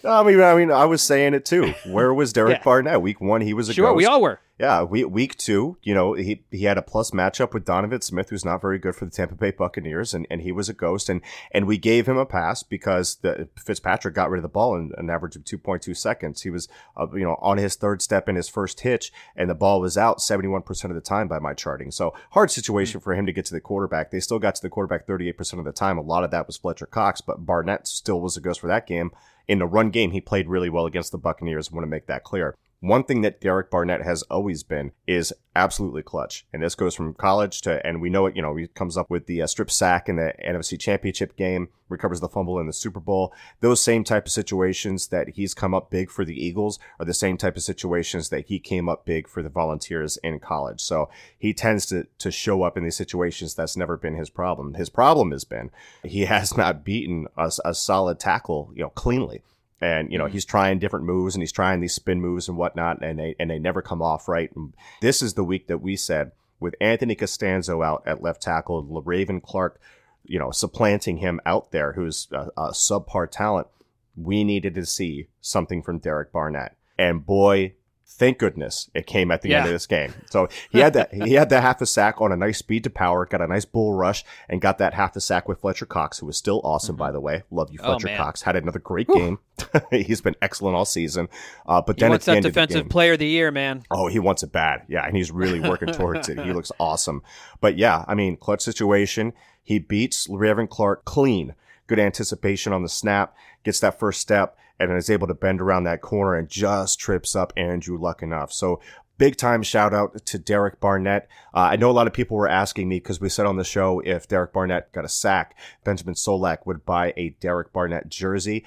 [0.05, 1.75] I mean, I mean, I was saying it too.
[1.87, 2.63] Where was Derek Yeah.
[2.65, 3.03] Barnett?
[3.03, 3.97] Week one, he was a Sure, ghost.
[3.97, 4.41] we all were.
[4.61, 8.31] Yeah, we, week two, you know, he he had a plus matchup with Donovan Smith,
[8.31, 11.09] who's not very good for the Tampa Bay Buccaneers, and, and he was a ghost,
[11.09, 11.21] and
[11.53, 14.91] and we gave him a pass because the Fitzpatrick got rid of the ball in
[14.99, 16.43] an average of two point two seconds.
[16.43, 19.55] He was, uh, you know, on his third step in his first hitch, and the
[19.55, 21.93] ball was out seventy one percent of the time by my charting.
[21.93, 23.88] So hard situation for him to get to the quarterback.
[24.11, 25.99] They still got to the quarterback thirty eight percent of the time.
[25.99, 28.87] A lot of that was Fletcher Cox, but Barnett still was a ghost for that
[28.87, 29.11] game.
[29.47, 31.71] In the run game, he played really well against the Buccaneers.
[31.71, 32.55] I want to make that clear.
[32.81, 36.47] One thing that Derek Barnett has always been is absolutely clutch.
[36.53, 39.11] And this goes from college to, and we know it, you know, he comes up
[39.11, 42.73] with the uh, strip sack in the NFC championship game, recovers the fumble in the
[42.73, 43.35] Super Bowl.
[43.61, 47.13] Those same type of situations that he's come up big for the Eagles are the
[47.13, 50.81] same type of situations that he came up big for the Volunteers in college.
[50.81, 53.57] So he tends to, to show up in these situations.
[53.57, 54.75] That's never been his problem.
[54.75, 55.73] His problem has been
[56.05, 59.43] he has not beaten a, a solid tackle, you know, cleanly
[59.81, 60.33] and you know mm-hmm.
[60.33, 63.51] he's trying different moves and he's trying these spin moves and whatnot and they and
[63.51, 64.51] they never come off right.
[64.55, 68.83] And this is the week that we said with anthony castonzo out at left tackle
[69.05, 69.81] raven clark
[70.25, 73.69] you know supplanting him out there who's a, a subpar talent
[74.17, 76.77] we needed to see something from derek barnett.
[76.99, 77.75] And boy
[78.11, 81.35] thank goodness it came at the end of this game so he had that he
[81.35, 83.95] had that half a sack on a nice speed to power got a nice bull
[83.95, 87.13] rush and got that half a sack with fletcher cox who was still awesome by
[87.13, 88.17] the way love you Oh, fletcher man.
[88.17, 89.39] cox had another great game
[89.91, 91.29] he's been excellent all season.
[91.67, 93.51] Uh, but He then wants that end of the defensive game, player of the year,
[93.51, 93.83] man.
[93.91, 94.83] oh, he wants it bad.
[94.89, 96.39] Yeah, and he's really working towards it.
[96.39, 97.23] He looks awesome.
[97.61, 99.33] But yeah, I mean, clutch situation.
[99.65, 101.55] He beats Raven Clark clean.
[101.89, 103.35] Good anticipation on the snap.
[103.65, 107.35] Gets that first step and is able to bend around that corner and just trips
[107.35, 108.53] up Andrew Luck enough.
[108.53, 108.81] So
[109.19, 111.29] big time shout out to Derek Barnett.
[111.53, 113.65] Uh, I know a lot of people were asking me because we said on the
[113.65, 118.65] show if Derek Barnett got a sack, Benjamin Solak would buy a Derek Barnett jersey.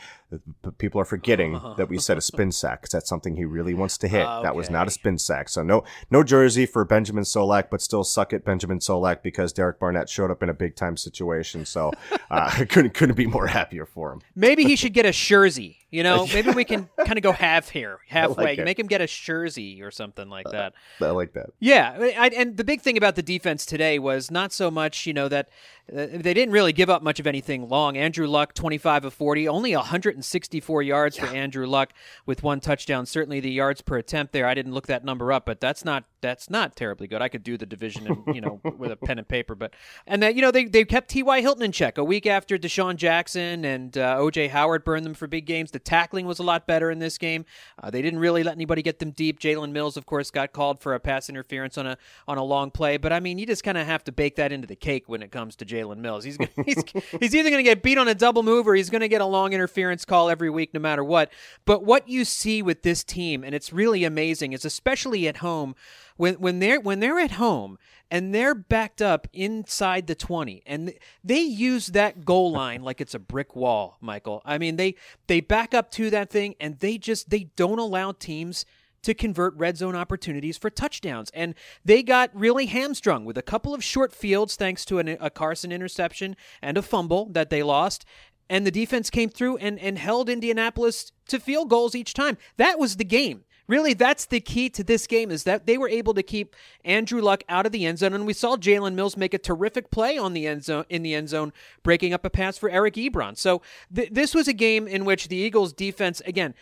[0.78, 3.98] People are forgetting that we said a spin sack because that's something he really wants
[4.00, 4.24] to hit.
[4.24, 5.50] That was not a spin sack.
[5.50, 9.80] So no, no jersey for Benjamin Solak, but still suck it, Benjamin Solak, because Derek
[9.80, 11.66] Barnett showed up in a big time situation.
[11.66, 11.92] So
[12.30, 14.22] uh, couldn't couldn't be more happier for him.
[14.36, 15.78] Maybe he should get a Shurzy.
[15.92, 18.58] You know, maybe we can kind of go half here, halfway.
[18.58, 18.64] it.
[18.64, 20.74] Make him get a Shurzy or something like that.
[21.02, 21.50] I like that.
[21.60, 25.14] Yeah, I, and the big thing about the defense today was not so much, you
[25.14, 27.98] know, that uh, they didn't really give up much of anything long.
[27.98, 31.92] Andrew Luck, 25 of 40, only 164 yards for Andrew Luck
[32.26, 33.06] with one touchdown.
[33.06, 36.06] Certainly the yards per attempt there, I didn't look that number up, but that's not
[36.22, 37.22] that's not terribly good.
[37.22, 39.74] I could do the division, and, you know, with a pen and paper, but
[40.08, 41.42] and that you know they they kept T.Y.
[41.42, 44.50] Hilton in check a week after DeSean Jackson and uh, O.J.
[44.50, 45.72] Howard burned them for big games.
[45.72, 47.46] The tackling was a lot better in this game.
[47.82, 49.40] Uh, they didn't really let anybody get them deep.
[49.40, 52.72] Jalen Mills, of course, got called for a pass interference on a on a long
[52.72, 55.10] play, but I mean, you just kind of have to bake that into the cake
[55.10, 56.24] when it comes to Jalen Mills.
[56.24, 56.84] He's gonna, he's
[57.20, 59.22] he's either going to get beat on a double move or he's going to get
[59.22, 61.32] a long interference call every week, no matter what.
[61.66, 65.76] But what you see with this team, and it's really amazing, is especially at home
[66.18, 67.78] when when they're when they're at home
[68.12, 73.16] and they're backed up inside the 20 and they use that goal line like it's
[73.16, 74.94] a brick wall michael i mean they
[75.28, 78.66] they back up to that thing and they just they don't allow teams
[79.04, 83.74] to convert red zone opportunities for touchdowns and they got really hamstrung with a couple
[83.74, 88.06] of short fields thanks to an, a carson interception and a fumble that they lost
[88.50, 92.80] and the defense came through and, and held indianapolis to field goals each time that
[92.80, 96.14] was the game really that's the key to this game is that they were able
[96.14, 99.34] to keep Andrew Luck out of the end zone, and we saw Jalen Mills make
[99.34, 102.58] a terrific play on the end zone in the end zone, breaking up a pass
[102.58, 103.38] for Eric Ebron.
[103.38, 103.62] So
[103.96, 106.54] th- this was a game in which the Eagles defense again.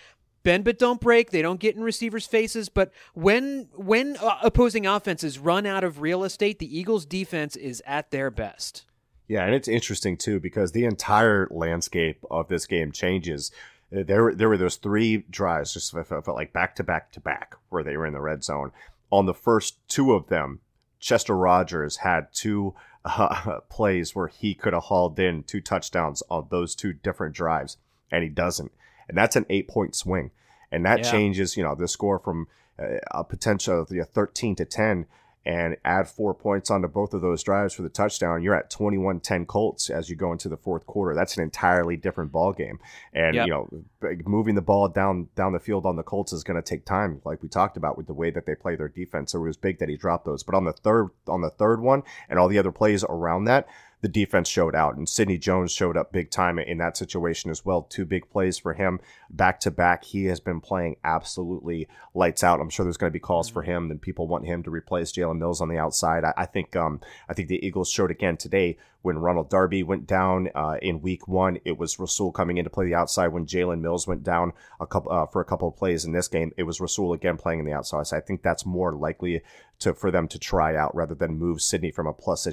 [0.44, 1.32] Bend but don't break.
[1.32, 2.70] They don't get in receivers' faces.
[2.70, 7.84] But when when uh, opposing offenses run out of real estate, the Eagles' defense is
[7.86, 8.86] at their best.
[9.28, 13.52] Yeah, and it's interesting too because the entire landscape of this game changes
[13.96, 17.56] uh, there there were those three drives just felt like back to back to back
[17.70, 18.72] where they were in the red zone.
[19.12, 20.60] On the first two of them,
[21.00, 26.48] Chester Rogers had two uh, plays where he could have hauled in two touchdowns on
[26.50, 27.78] those two different drives,
[28.12, 28.72] and he doesn't.
[29.10, 30.32] And that's an eight point swing,
[30.72, 31.12] and that yeah.
[31.12, 32.48] changes you know the score from
[32.80, 35.06] uh, a potential of you know, 13 to 10
[35.46, 39.48] and add four points onto both of those drives for the touchdown, you're at 21-10
[39.48, 41.16] Colts as you go into the fourth quarter.
[41.16, 42.80] That's an entirely different ball game.
[43.14, 43.48] And yep.
[43.48, 43.84] you know,
[44.26, 47.22] moving the ball down down the field on the Colts is going to take time,
[47.24, 49.32] like we talked about with the way that they play their defense.
[49.32, 50.44] So it was big that he dropped those.
[50.44, 53.68] But on the third on the third one and all the other plays around that,
[54.02, 54.96] the defense showed out.
[54.96, 57.84] And Sidney Jones showed up big time in that situation as well.
[57.84, 60.04] Two big plays for him back to back.
[60.04, 62.60] He has been playing absolutely lights out.
[62.60, 65.12] I'm sure there's going to be calls for him, and people want him to replace
[65.12, 66.24] Jalen Mills on the outside.
[66.24, 70.08] I, I think um, I think the Eagles showed again today when Ronald Darby went
[70.08, 71.60] down uh, in Week One.
[71.66, 73.28] It was Rasul coming in to play the outside.
[73.28, 76.28] When Jalen Mills went down a couple uh, for a couple of plays in this
[76.28, 78.08] game, it was Rasul again playing in the outside.
[78.08, 79.42] So I think that's more likely
[79.80, 82.46] to for them to try out rather than move Sidney from a plus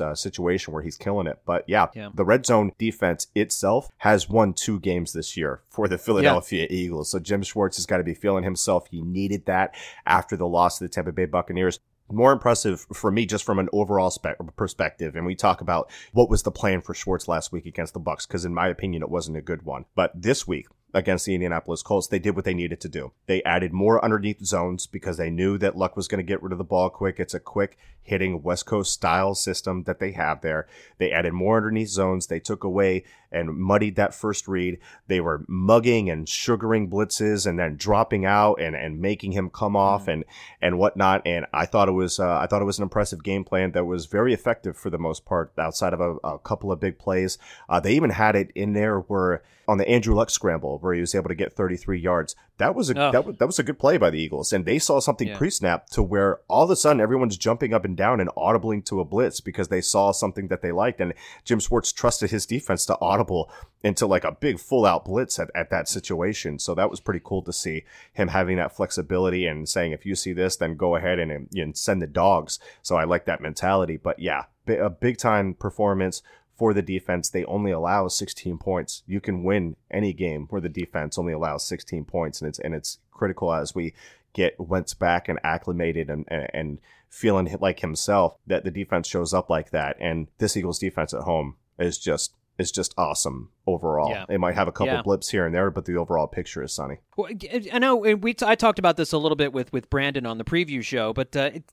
[0.00, 1.40] uh, situation where he's killing it.
[1.44, 5.88] But yeah, yeah, the red zone defense itself has won two games this year for
[5.88, 6.76] the Philadelphia yeah.
[6.76, 7.10] Eagles.
[7.10, 8.88] So Jim Schwartz has got to be feeling himself.
[8.90, 9.74] He needed that
[10.06, 13.68] after the loss to the Tampa Bay Buccaneers more impressive for me just from an
[13.72, 17.66] overall spe- perspective and we talk about what was the plan for Schwartz last week
[17.66, 20.66] against the Bucks because in my opinion it wasn't a good one but this week
[20.94, 23.12] against the Indianapolis Colts, they did what they needed to do.
[23.26, 26.52] They added more underneath zones because they knew that Luck was going to get rid
[26.52, 27.18] of the ball quick.
[27.18, 30.68] It's a quick hitting West Coast style system that they have there.
[30.98, 32.26] They added more underneath zones.
[32.26, 34.78] They took away and muddied that first read.
[35.08, 39.74] They were mugging and sugaring blitzes and then dropping out and, and making him come
[39.74, 40.10] off mm-hmm.
[40.10, 40.24] and,
[40.60, 41.22] and whatnot.
[41.26, 43.86] And I thought it was, uh, I thought it was an impressive game plan that
[43.86, 47.38] was very effective for the most part outside of a, a couple of big plays.
[47.68, 51.00] Uh, they even had it in there where on the Andrew Luck scramble where he
[51.00, 52.36] was able to get 33 yards.
[52.58, 53.10] That was a oh.
[53.10, 55.36] that, was, that was a good play by the Eagles, and they saw something yeah.
[55.36, 59.00] pre-snap to where all of a sudden everyone's jumping up and down and audibling to
[59.00, 61.14] a blitz because they saw something that they liked, and
[61.44, 63.50] Jim Schwartz trusted his defense to audible
[63.82, 66.58] into like a big full-out blitz at, at that situation.
[66.58, 70.14] So that was pretty cool to see him having that flexibility and saying, if you
[70.14, 72.58] see this, then go ahead and, and send the dogs.
[72.82, 73.96] So I like that mentality.
[73.96, 76.22] But yeah, a big time performance
[76.56, 79.02] for the defense, they only allow 16 points.
[79.06, 82.74] You can win any game where the defense only allows 16 points, and it's and
[82.74, 83.94] it's critical as we
[84.32, 89.48] get Wentz back and acclimated and and feeling like himself that the defense shows up
[89.48, 89.96] like that.
[90.00, 94.10] And this Eagles defense at home is just is just awesome overall.
[94.10, 94.24] Yeah.
[94.28, 95.02] It might have a couple yeah.
[95.02, 96.98] blips here and there, but the overall picture is sunny.
[97.16, 97.30] Well,
[97.72, 100.38] I know we t- I talked about this a little bit with with Brandon on
[100.38, 101.64] the preview show, but uh, it,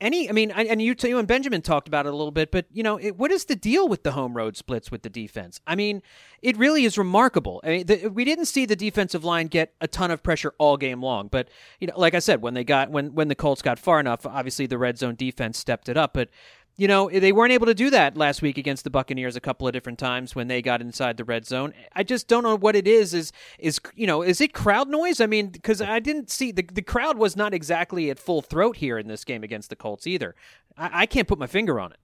[0.00, 2.66] any, I mean, and you, you and Benjamin talked about it a little bit, but
[2.70, 5.60] you know, it, what is the deal with the home road splits with the defense?
[5.66, 6.02] I mean,
[6.42, 7.62] it really is remarkable.
[7.64, 10.76] I mean, the, we didn't see the defensive line get a ton of pressure all
[10.76, 11.48] game long, but
[11.80, 14.26] you know, like I said, when they got when when the Colts got far enough,
[14.26, 16.28] obviously the red zone defense stepped it up, but
[16.76, 19.66] you know, they weren't able to do that last week against the Buccaneers a couple
[19.66, 21.72] of different times when they got inside the red zone.
[21.94, 23.14] I just don't know what it is.
[23.14, 25.20] Is is you know, is it crowd noise?
[25.20, 28.76] I mean, because I didn't see the the crowd was not exactly at full throat
[28.76, 30.34] here in this game against the Colts either.
[30.76, 31.98] I, I can't put my finger on it.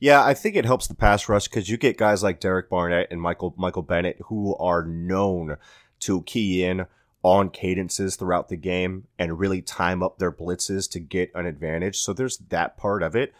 [0.00, 3.08] Yeah, I think it helps the pass rush because you get guys like Derek Barnett
[3.12, 5.56] and Michael Michael Bennett who are known
[6.00, 6.86] to key in
[7.22, 11.98] on cadences throughout the game and really time up their blitzes to get an advantage.
[11.98, 13.32] So there's that part of it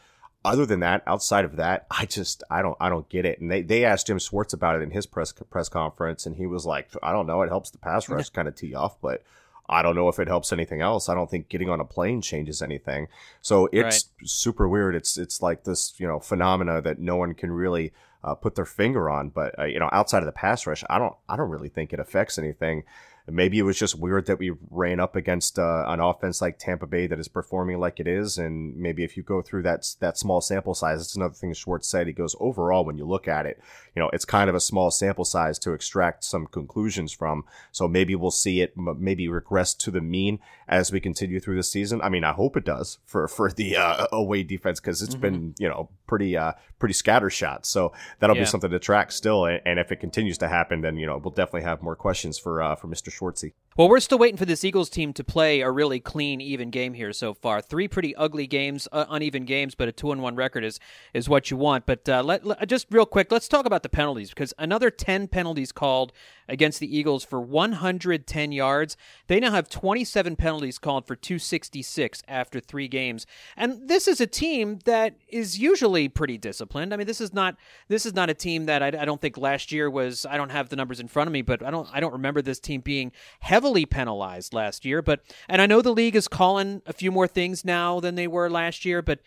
[0.47, 3.41] other than that, outside of that, I just I don't I don't get it.
[3.41, 6.47] And they, they asked Jim Schwartz about it in his press press conference, and he
[6.47, 9.23] was like, I don't know, it helps the pass rush kind of tee off, but
[9.69, 11.09] I don't know if it helps anything else.
[11.09, 13.09] I don't think getting on a plane changes anything.
[13.43, 13.83] So it's
[14.23, 14.29] right.
[14.29, 14.95] super weird.
[14.95, 18.65] It's it's like this you know phenomena that no one can really uh, put their
[18.65, 19.31] finger on.
[19.31, 21.93] But uh, you know, outside of the pass rush, I don't I don't really think
[21.93, 22.85] it affects anything
[23.29, 26.87] maybe it was just weird that we ran up against uh, an offense like Tampa
[26.87, 30.19] Bay that is performing like it is, and maybe if you go through that that
[30.19, 32.07] small sample size, it's another thing Schwartz said.
[32.07, 33.61] He goes overall when you look at it,
[33.95, 37.45] you know, it's kind of a small sample size to extract some conclusions from.
[37.73, 41.63] So maybe we'll see it maybe regress to the mean as we continue through the
[41.63, 42.01] season.
[42.03, 45.21] I mean, I hope it does for for the uh, away defense because it's mm-hmm.
[45.21, 47.67] been you know pretty uh pretty scattershot.
[47.67, 48.43] So that'll yeah.
[48.43, 49.47] be something to track still.
[49.47, 52.63] And if it continues to happen, then you know we'll definitely have more questions for
[52.63, 53.11] uh, for Mr.
[53.11, 53.53] Schwartzy.
[53.77, 56.95] Well, we're still waiting for this Eagles team to play a really clean, even game
[56.95, 57.61] here so far.
[57.61, 60.81] Three pretty ugly games, uh, uneven games, but a two and one record is
[61.13, 61.85] is what you want.
[61.85, 65.29] But uh, let, let, just real quick, let's talk about the penalties because another ten
[65.29, 66.15] penalties called
[66.49, 68.97] against the Eagles for 110 yards.
[69.27, 73.27] They now have 27 penalties called for 266 after three games,
[73.59, 76.95] and this is a team that is usually pretty disciplined.
[76.95, 77.57] I mean, this is not
[77.89, 80.25] this is not a team that I, I don't think last year was.
[80.25, 82.41] I don't have the numbers in front of me, but I don't I don't remember
[82.41, 85.03] this team being heavily heavily penalized last year.
[85.03, 88.29] But and I know the league is calling a few more things now than they
[88.29, 89.21] were last year, but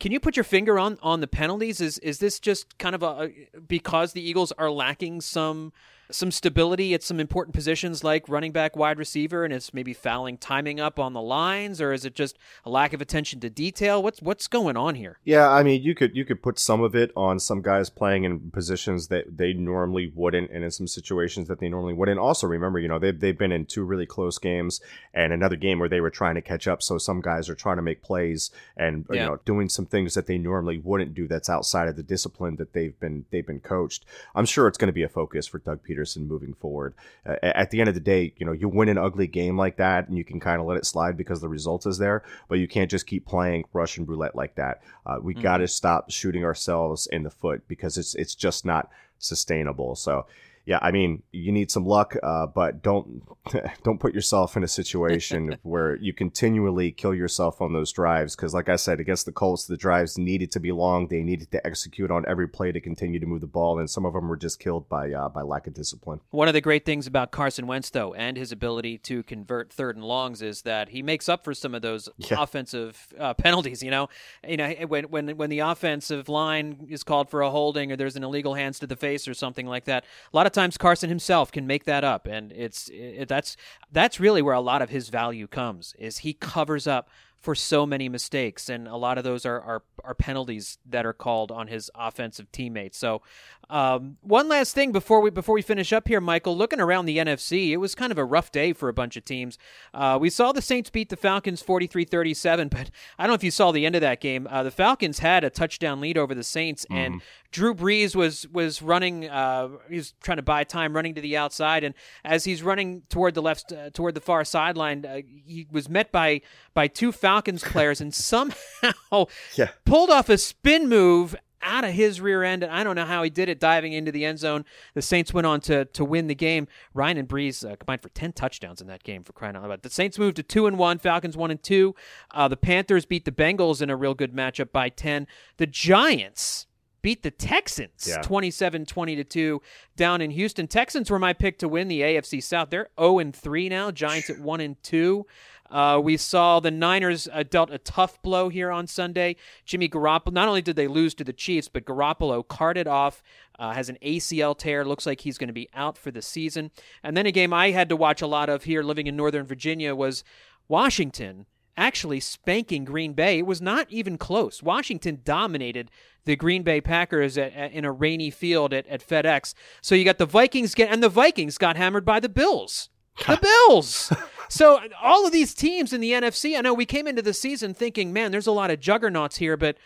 [0.00, 1.80] can you put your finger on on the penalties?
[1.80, 3.30] Is is this just kind of a
[3.68, 5.72] because the Eagles are lacking some
[6.10, 10.36] some stability at some important positions like running back, wide receiver, and it's maybe fouling
[10.36, 14.02] timing up on the lines, or is it just a lack of attention to detail?
[14.02, 15.18] What's what's going on here?
[15.24, 18.24] Yeah, I mean, you could you could put some of it on some guys playing
[18.24, 22.18] in positions that they normally wouldn't, and in some situations that they normally wouldn't.
[22.18, 24.80] Also, remember, you know, they've they've been in two really close games
[25.12, 26.82] and another game where they were trying to catch up.
[26.82, 29.22] So some guys are trying to make plays and yeah.
[29.22, 31.26] you know doing some things that they normally wouldn't do.
[31.26, 34.04] That's outside of the discipline that they've been they've been coached.
[34.34, 36.94] I'm sure it's going to be a focus for Doug Pederson moving forward.
[37.26, 39.76] Uh, at the end of the day, you know, you win an ugly game like
[39.76, 42.58] that and you can kind of let it slide because the result is there, but
[42.58, 44.82] you can't just keep playing Russian roulette like that.
[45.06, 45.42] Uh, we mm-hmm.
[45.42, 49.94] got to stop shooting ourselves in the foot because it's it's just not sustainable.
[49.94, 50.26] So
[50.66, 53.22] yeah, I mean, you need some luck, uh, but don't
[53.82, 58.34] don't put yourself in a situation where you continually kill yourself on those drives.
[58.34, 61.08] Because, like I said, against the Colts, the drives needed to be long.
[61.08, 64.06] They needed to execute on every play to continue to move the ball, and some
[64.06, 66.20] of them were just killed by uh, by lack of discipline.
[66.30, 69.96] One of the great things about Carson Wentz, though, and his ability to convert third
[69.96, 72.40] and longs, is that he makes up for some of those yeah.
[72.40, 73.82] offensive uh, penalties.
[73.82, 74.08] You know,
[74.48, 78.16] you know when when when the offensive line is called for a holding or there's
[78.16, 80.04] an illegal hands to the face or something like that.
[80.32, 83.56] A lot of times Carson himself can make that up, and it's it, that's
[83.92, 85.94] that's really where a lot of his value comes.
[85.98, 87.08] Is he covers up
[87.44, 91.12] for so many mistakes, and a lot of those are, are, are penalties that are
[91.12, 92.96] called on his offensive teammates.
[92.96, 93.20] So,
[93.68, 96.56] um, one last thing before we before we finish up here, Michael.
[96.56, 99.24] Looking around the NFC, it was kind of a rough day for a bunch of
[99.24, 99.58] teams.
[99.92, 103.50] Uh, we saw the Saints beat the Falcons 43-37, but I don't know if you
[103.50, 104.46] saw the end of that game.
[104.50, 106.96] Uh, the Falcons had a touchdown lead over the Saints, mm.
[106.96, 109.28] and Drew Brees was was running.
[109.28, 113.02] Uh, he was trying to buy time, running to the outside, and as he's running
[113.10, 116.40] toward the left, uh, toward the far sideline, uh, he was met by
[116.72, 119.70] by two Falcons players, and somehow yeah.
[119.84, 123.22] pulled off a spin move out of his rear end, and I don't know how
[123.22, 124.64] he did it, diving into the end zone.
[124.92, 126.68] The Saints went on to to win the game.
[126.92, 129.82] Ryan and Brees uh, combined for ten touchdowns in that game for crying out loud.
[129.82, 131.94] The Saints moved to two and one, Falcons one and two.
[132.30, 135.26] Uh, the Panthers beat the Bengals in a real good matchup by ten.
[135.56, 136.66] The Giants
[137.04, 138.22] beat the Texans yeah.
[138.22, 139.62] 27-20 to 2
[139.94, 140.66] down in Houston.
[140.66, 142.70] Texans were my pick to win the AFC South.
[142.70, 145.26] They're 0 and 3 now, Giants at 1 and 2.
[145.70, 149.36] Uh, we saw the Niners uh, dealt a tough blow here on Sunday.
[149.64, 153.22] Jimmy Garoppolo, not only did they lose to the Chiefs, but Garoppolo carted off,
[153.58, 154.84] uh, has an ACL tear.
[154.84, 156.70] Looks like he's going to be out for the season.
[157.02, 159.46] And then a game I had to watch a lot of here living in Northern
[159.46, 160.22] Virginia was
[160.68, 161.46] Washington
[161.76, 163.38] actually spanking Green Bay.
[163.38, 164.62] It was not even close.
[164.62, 165.90] Washington dominated
[166.24, 169.54] the Green Bay Packers at, at, in a rainy field at, at FedEx.
[169.82, 172.90] So you got the Vikings get, and the Vikings got hammered by the Bills.
[173.26, 174.12] The Bills.
[174.48, 177.74] so all of these teams in the NFC, I know we came into the season
[177.74, 179.76] thinking, man, there's a lot of juggernauts here, but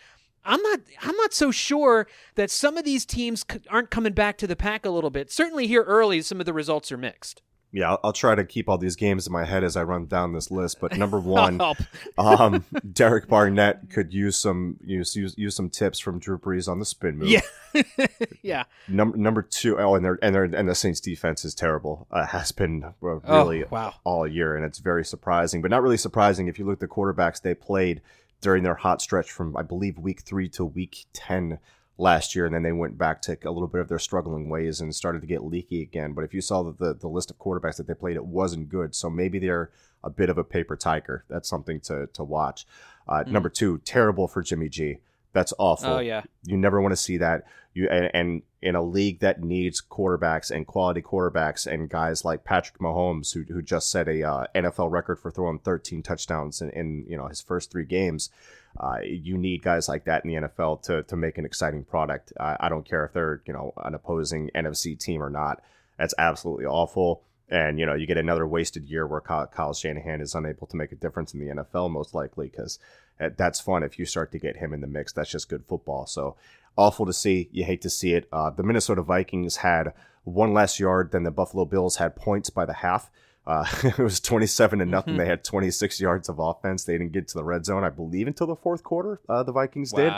[0.45, 4.47] I'm not I'm not so sure that some of these teams aren't coming back to
[4.47, 5.31] the pack a little bit.
[5.31, 8.67] Certainly here early some of the results are mixed yeah, I'll, I'll, try to keep
[8.67, 10.79] all these games in my head as I run down this list.
[10.79, 11.61] But number one,
[12.17, 16.79] um, Derek Barnett could use some use, use use some tips from Drew Brees on
[16.79, 17.29] the spin move.
[17.29, 17.41] Yeah,
[18.41, 18.63] yeah.
[18.87, 22.07] Number number two, oh, and their and their and the Saints defense is terrible.
[22.11, 23.93] Uh, has been uh, really oh, wow.
[24.03, 26.87] all year, and it's very surprising, but not really surprising if you look at the
[26.87, 28.01] quarterbacks they played
[28.41, 31.59] during their hot stretch from I believe week three to week ten
[31.99, 34.81] last year, and then they went back to a little bit of their struggling ways
[34.81, 36.13] and started to get leaky again.
[36.13, 38.69] But if you saw the, the, the list of quarterbacks that they played, it wasn't
[38.69, 38.95] good.
[38.95, 39.71] So maybe they're
[40.03, 41.25] a bit of a paper tiger.
[41.29, 42.65] That's something to to watch.
[43.07, 44.99] Uh, mm Number two, terrible for Jimmy G.
[45.33, 45.89] That's awful.
[45.89, 47.45] Oh yeah, you never want to see that.
[47.73, 52.43] You and, and in a league that needs quarterbacks and quality quarterbacks and guys like
[52.43, 56.69] Patrick Mahomes, who, who just set a uh, NFL record for throwing 13 touchdowns in,
[56.71, 58.29] in you know his first three games.
[58.77, 62.33] Uh, you need guys like that in the NFL to to make an exciting product.
[62.39, 65.61] Uh, I don't care if they're you know an opposing NFC team or not.
[65.97, 67.21] That's absolutely awful.
[67.49, 70.91] And you know you get another wasted year where Kyle, Shanahan is unable to make
[70.91, 72.79] a difference in the NFL, most likely because
[73.19, 75.11] uh, that's fun if you start to get him in the mix.
[75.11, 76.05] That's just good football.
[76.05, 76.35] So
[76.77, 77.49] awful to see.
[77.51, 78.27] You hate to see it.
[78.31, 79.93] Uh, the Minnesota Vikings had
[80.23, 83.09] one less yard than the Buffalo Bills had points by the half.
[83.49, 85.13] Uh, it was 27 to nothing.
[85.13, 85.19] Mm-hmm.
[85.19, 86.83] They had 26 yards of offense.
[86.83, 89.19] They didn't get to the red zone, I believe, until the fourth quarter.
[89.27, 90.13] Uh, the Vikings did.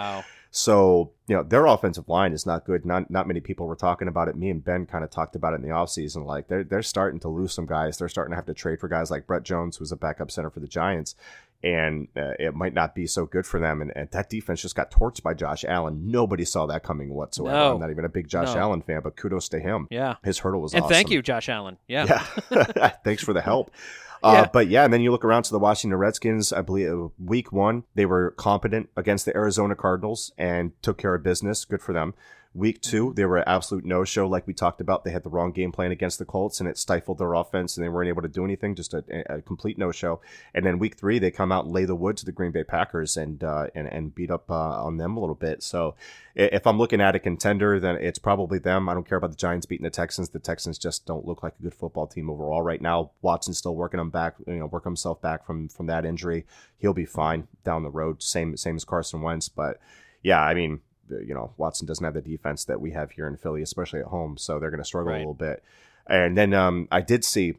[0.53, 2.85] So, you know, their offensive line is not good.
[2.85, 4.35] Not not many people were talking about it.
[4.35, 6.25] Me and Ben kind of talked about it in the offseason.
[6.25, 7.97] Like they're they're starting to lose some guys.
[7.97, 10.49] They're starting to have to trade for guys like Brett Jones, who's a backup center
[10.49, 11.15] for the Giants.
[11.63, 13.81] And uh, it might not be so good for them.
[13.81, 16.09] And, and that defense just got torched by Josh Allen.
[16.09, 17.55] Nobody saw that coming whatsoever.
[17.55, 17.73] No.
[17.75, 18.61] I'm not even a big Josh No.
[18.61, 19.87] Allen fan, but kudos to him.
[19.91, 20.15] Yeah.
[20.23, 20.77] His hurdle was awesome.
[20.77, 20.93] And awesome.
[20.95, 21.77] thank you, Josh Allen.
[21.87, 22.23] Yeah.
[22.51, 22.89] Yeah.
[23.03, 23.71] Thanks for the help.
[24.23, 24.49] Uh, Yeah.
[24.53, 26.53] But yeah, and then you look around to the Washington Redskins.
[26.53, 31.15] I believe uh, week one, they were competent against the Arizona Cardinals and took care
[31.15, 31.65] of business.
[31.65, 32.13] Good for them.
[32.53, 35.05] Week two, they were an absolute no show, like we talked about.
[35.05, 37.83] They had the wrong game plan against the Colts, and it stifled their offense, and
[37.83, 38.75] they weren't able to do anything.
[38.75, 40.19] Just a, a complete no show.
[40.53, 42.65] And then week three, they come out and lay the wood to the Green Bay
[42.65, 45.63] Packers and uh, and and beat up uh, on them a little bit.
[45.63, 45.95] So
[46.35, 48.89] if I'm looking at a contender, then it's probably them.
[48.89, 50.27] I don't care about the Giants beating the Texans.
[50.27, 53.11] The Texans just don't look like a good football team overall right now.
[53.21, 56.45] Watson's still working him back, you know, work himself back from from that injury.
[56.77, 58.21] He'll be fine down the road.
[58.21, 59.79] Same same as Carson Wentz, but
[60.21, 60.81] yeah, I mean,
[61.11, 64.07] you know, Watson doesn't have the defense that we have here in Philly, especially at
[64.07, 65.17] home, so they're going to struggle Right.
[65.17, 65.63] a little bit.
[66.07, 67.55] And then um, I did see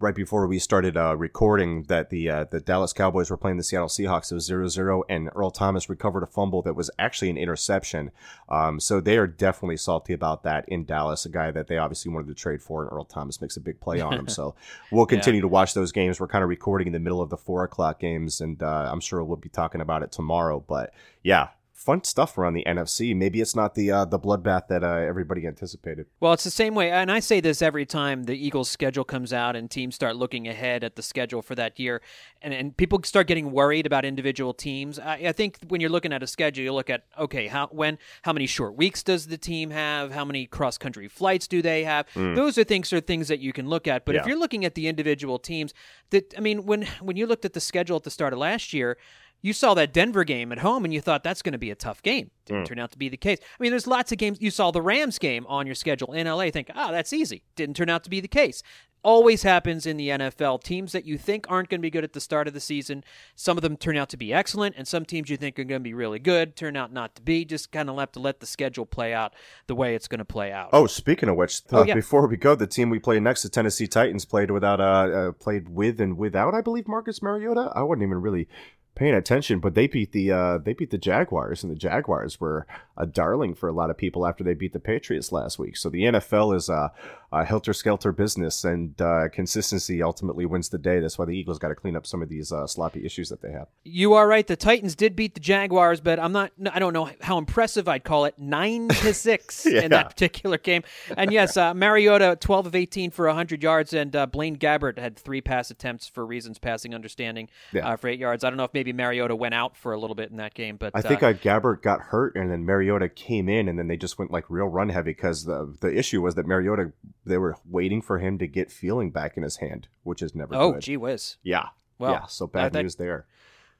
[0.00, 3.62] right before we started uh, recording that the uh, the Dallas Cowboys were playing the
[3.62, 4.32] Seattle Seahawks.
[4.32, 8.10] It was 0-0, and Earl Thomas recovered a fumble that was actually an interception.
[8.48, 12.12] Um, so they are definitely salty about that in Dallas, a guy that they obviously
[12.12, 14.26] wanted to trade for, and Earl Thomas makes a big play on him.
[14.34, 14.56] So
[14.90, 16.18] we'll continue to watch those games.
[16.18, 19.00] We're kind of recording in the middle of the four o'clock games, and uh, I'm
[19.00, 20.64] sure we'll be talking about it tomorrow.
[20.66, 21.48] But yeah.
[21.74, 23.16] Fun stuff around the NFC.
[23.16, 26.06] Maybe it's not the uh, the bloodbath that uh, everybody anticipated.
[26.20, 29.32] Well, it's the same way, and I say this every time the Eagles' schedule comes
[29.32, 32.00] out and teams start looking ahead at the schedule for that year,
[32.40, 35.00] and, and people start getting worried about individual teams.
[35.00, 37.98] I, I think when you're looking at a schedule, you look at okay, how when
[38.22, 40.12] how many short weeks does the team have?
[40.12, 42.06] How many cross country flights do they have?
[42.14, 44.04] Those are things are things that you can look at.
[44.04, 45.74] But if you're looking at the individual teams,
[46.10, 48.72] that I mean, when when you looked at the schedule at the start of last
[48.72, 48.96] year.
[49.44, 51.74] You saw that Denver game at home and you thought that's going to be a
[51.74, 52.30] tough game.
[52.46, 53.38] Didn't turn out to be the case.
[53.42, 54.38] I mean, there's lots of games.
[54.40, 56.48] You saw the Rams game on your schedule in LA.
[56.48, 57.42] Think, ah, that's easy.
[57.54, 58.62] Didn't turn out to be the case.
[59.02, 60.62] Always happens in the NFL.
[60.62, 63.04] Teams that you think aren't going to be good at the start of the season,
[63.34, 65.82] some of them turn out to be excellent, and some teams you think are going
[65.82, 67.44] to be really good turn out not to be.
[67.44, 69.34] Just kind of have to let the schedule play out
[69.66, 70.70] the way it's going to play out.
[70.72, 71.92] Oh, speaking of which, uh, Oh, yeah.
[71.92, 75.32] before we go, the team we play next, the Tennessee Titans, played without uh, uh
[75.32, 77.72] played with and without, I believe, Marcus Mariota.
[77.74, 78.48] I wasn't even really
[78.94, 82.66] paying attention, but they beat the uh they beat the Jaguars, and the Jaguars were
[82.96, 85.76] a darling for a lot of people after they beat the Patriots last week.
[85.76, 86.92] So the NFL is a,
[87.40, 91.00] a helter skelter business, and uh, consistency ultimately wins the day.
[91.00, 93.42] That's why the Eagles got to clean up some of these uh, sloppy issues that
[93.42, 93.68] they have.
[93.84, 94.46] You are right.
[94.46, 96.52] The Titans did beat the Jaguars, but I'm not.
[96.72, 98.38] I don't know how impressive I'd call it.
[98.38, 99.82] Nine to six Yeah.
[99.82, 100.82] in that particular game.
[101.16, 105.16] And yes, uh, Mariota, 12 of 18 for 100 yards, and uh, Blaine Gabbert had
[105.16, 107.88] three pass attempts for reasons passing understanding Yeah.
[107.88, 108.44] uh, for eight yards.
[108.44, 110.76] I don't know if maybe Mariota went out for a little bit in that game,
[110.76, 113.88] but I think uh, uh, Gabbert got hurt, and then Mariota came in, and then
[113.88, 116.92] they just went like real run heavy because the the issue was that Mariota
[117.24, 120.54] they were waiting for him to get feeling back in his hand, which is never
[120.54, 120.82] oh, good.
[120.82, 121.68] gee whiz, Yeah,
[121.98, 122.26] Well, yeah.
[122.26, 123.26] So bad that- that- news there.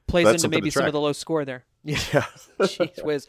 [0.07, 1.65] plays into maybe some of the low score there.
[1.83, 2.25] Yeah.
[2.59, 3.27] Jeez whiz.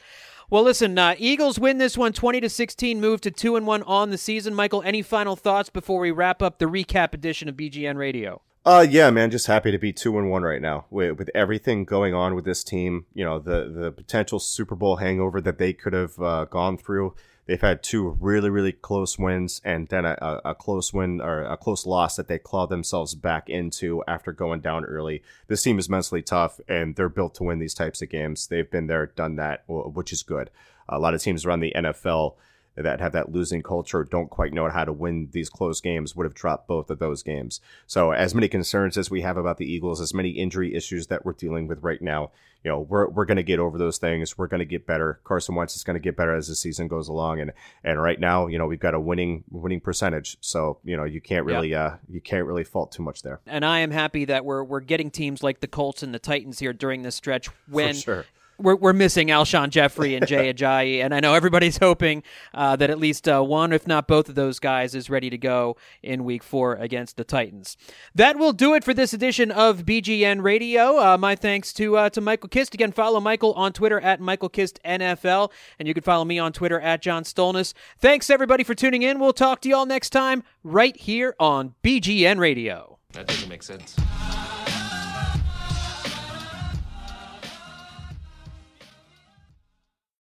[0.48, 3.82] Well, listen, uh, Eagles win this one 20 to 16, move to 2 and 1
[3.82, 4.54] on the season.
[4.54, 8.40] Michael, any final thoughts before we wrap up the recap edition of BGN Radio?
[8.64, 11.84] Uh yeah, man, just happy to be two and one right now with, with everything
[11.84, 13.06] going on with this team.
[13.14, 17.14] You know, the the potential Super Bowl hangover that they could have uh, gone through.
[17.46, 21.56] They've had two really really close wins, and then a, a, close win or a
[21.56, 25.22] close loss that they clawed themselves back into after going down early.
[25.46, 28.48] This team is mentally tough, and they're built to win these types of games.
[28.48, 30.50] They've been there, done that, which is good.
[30.88, 32.34] A lot of teams around the NFL
[32.76, 36.24] that have that losing culture don't quite know how to win these close games would
[36.24, 37.60] have dropped both of those games.
[37.86, 41.24] So as many concerns as we have about the Eagles, as many injury issues that
[41.24, 42.30] we're dealing with right now,
[42.64, 44.36] you know, we're we're going to get over those things.
[44.36, 45.20] We're going to get better.
[45.24, 47.52] Carson Wentz is going to get better as the season goes along and
[47.84, 50.36] and right now, you know, we've got a winning winning percentage.
[50.40, 53.40] So, you know, you can't really uh you can't really fault too much there.
[53.46, 56.58] And I am happy that we're we're getting teams like the Colts and the Titans
[56.58, 58.24] here during this stretch when For sure.
[58.58, 62.22] We're, we're missing Alshon Jeffery and Jay Ajayi, and I know everybody's hoping
[62.54, 65.38] uh, that at least uh, one, if not both of those guys, is ready to
[65.38, 67.76] go in Week Four against the Titans.
[68.14, 70.98] That will do it for this edition of BGN Radio.
[70.98, 72.74] Uh, my thanks to uh, to Michael Kist.
[72.74, 76.52] Again, follow Michael on Twitter at Michael Kist NFL, and you can follow me on
[76.52, 77.74] Twitter at John Stolnis.
[77.98, 79.18] Thanks everybody for tuning in.
[79.18, 82.98] We'll talk to you all next time right here on BGN Radio.
[83.12, 83.96] That doesn't make sense.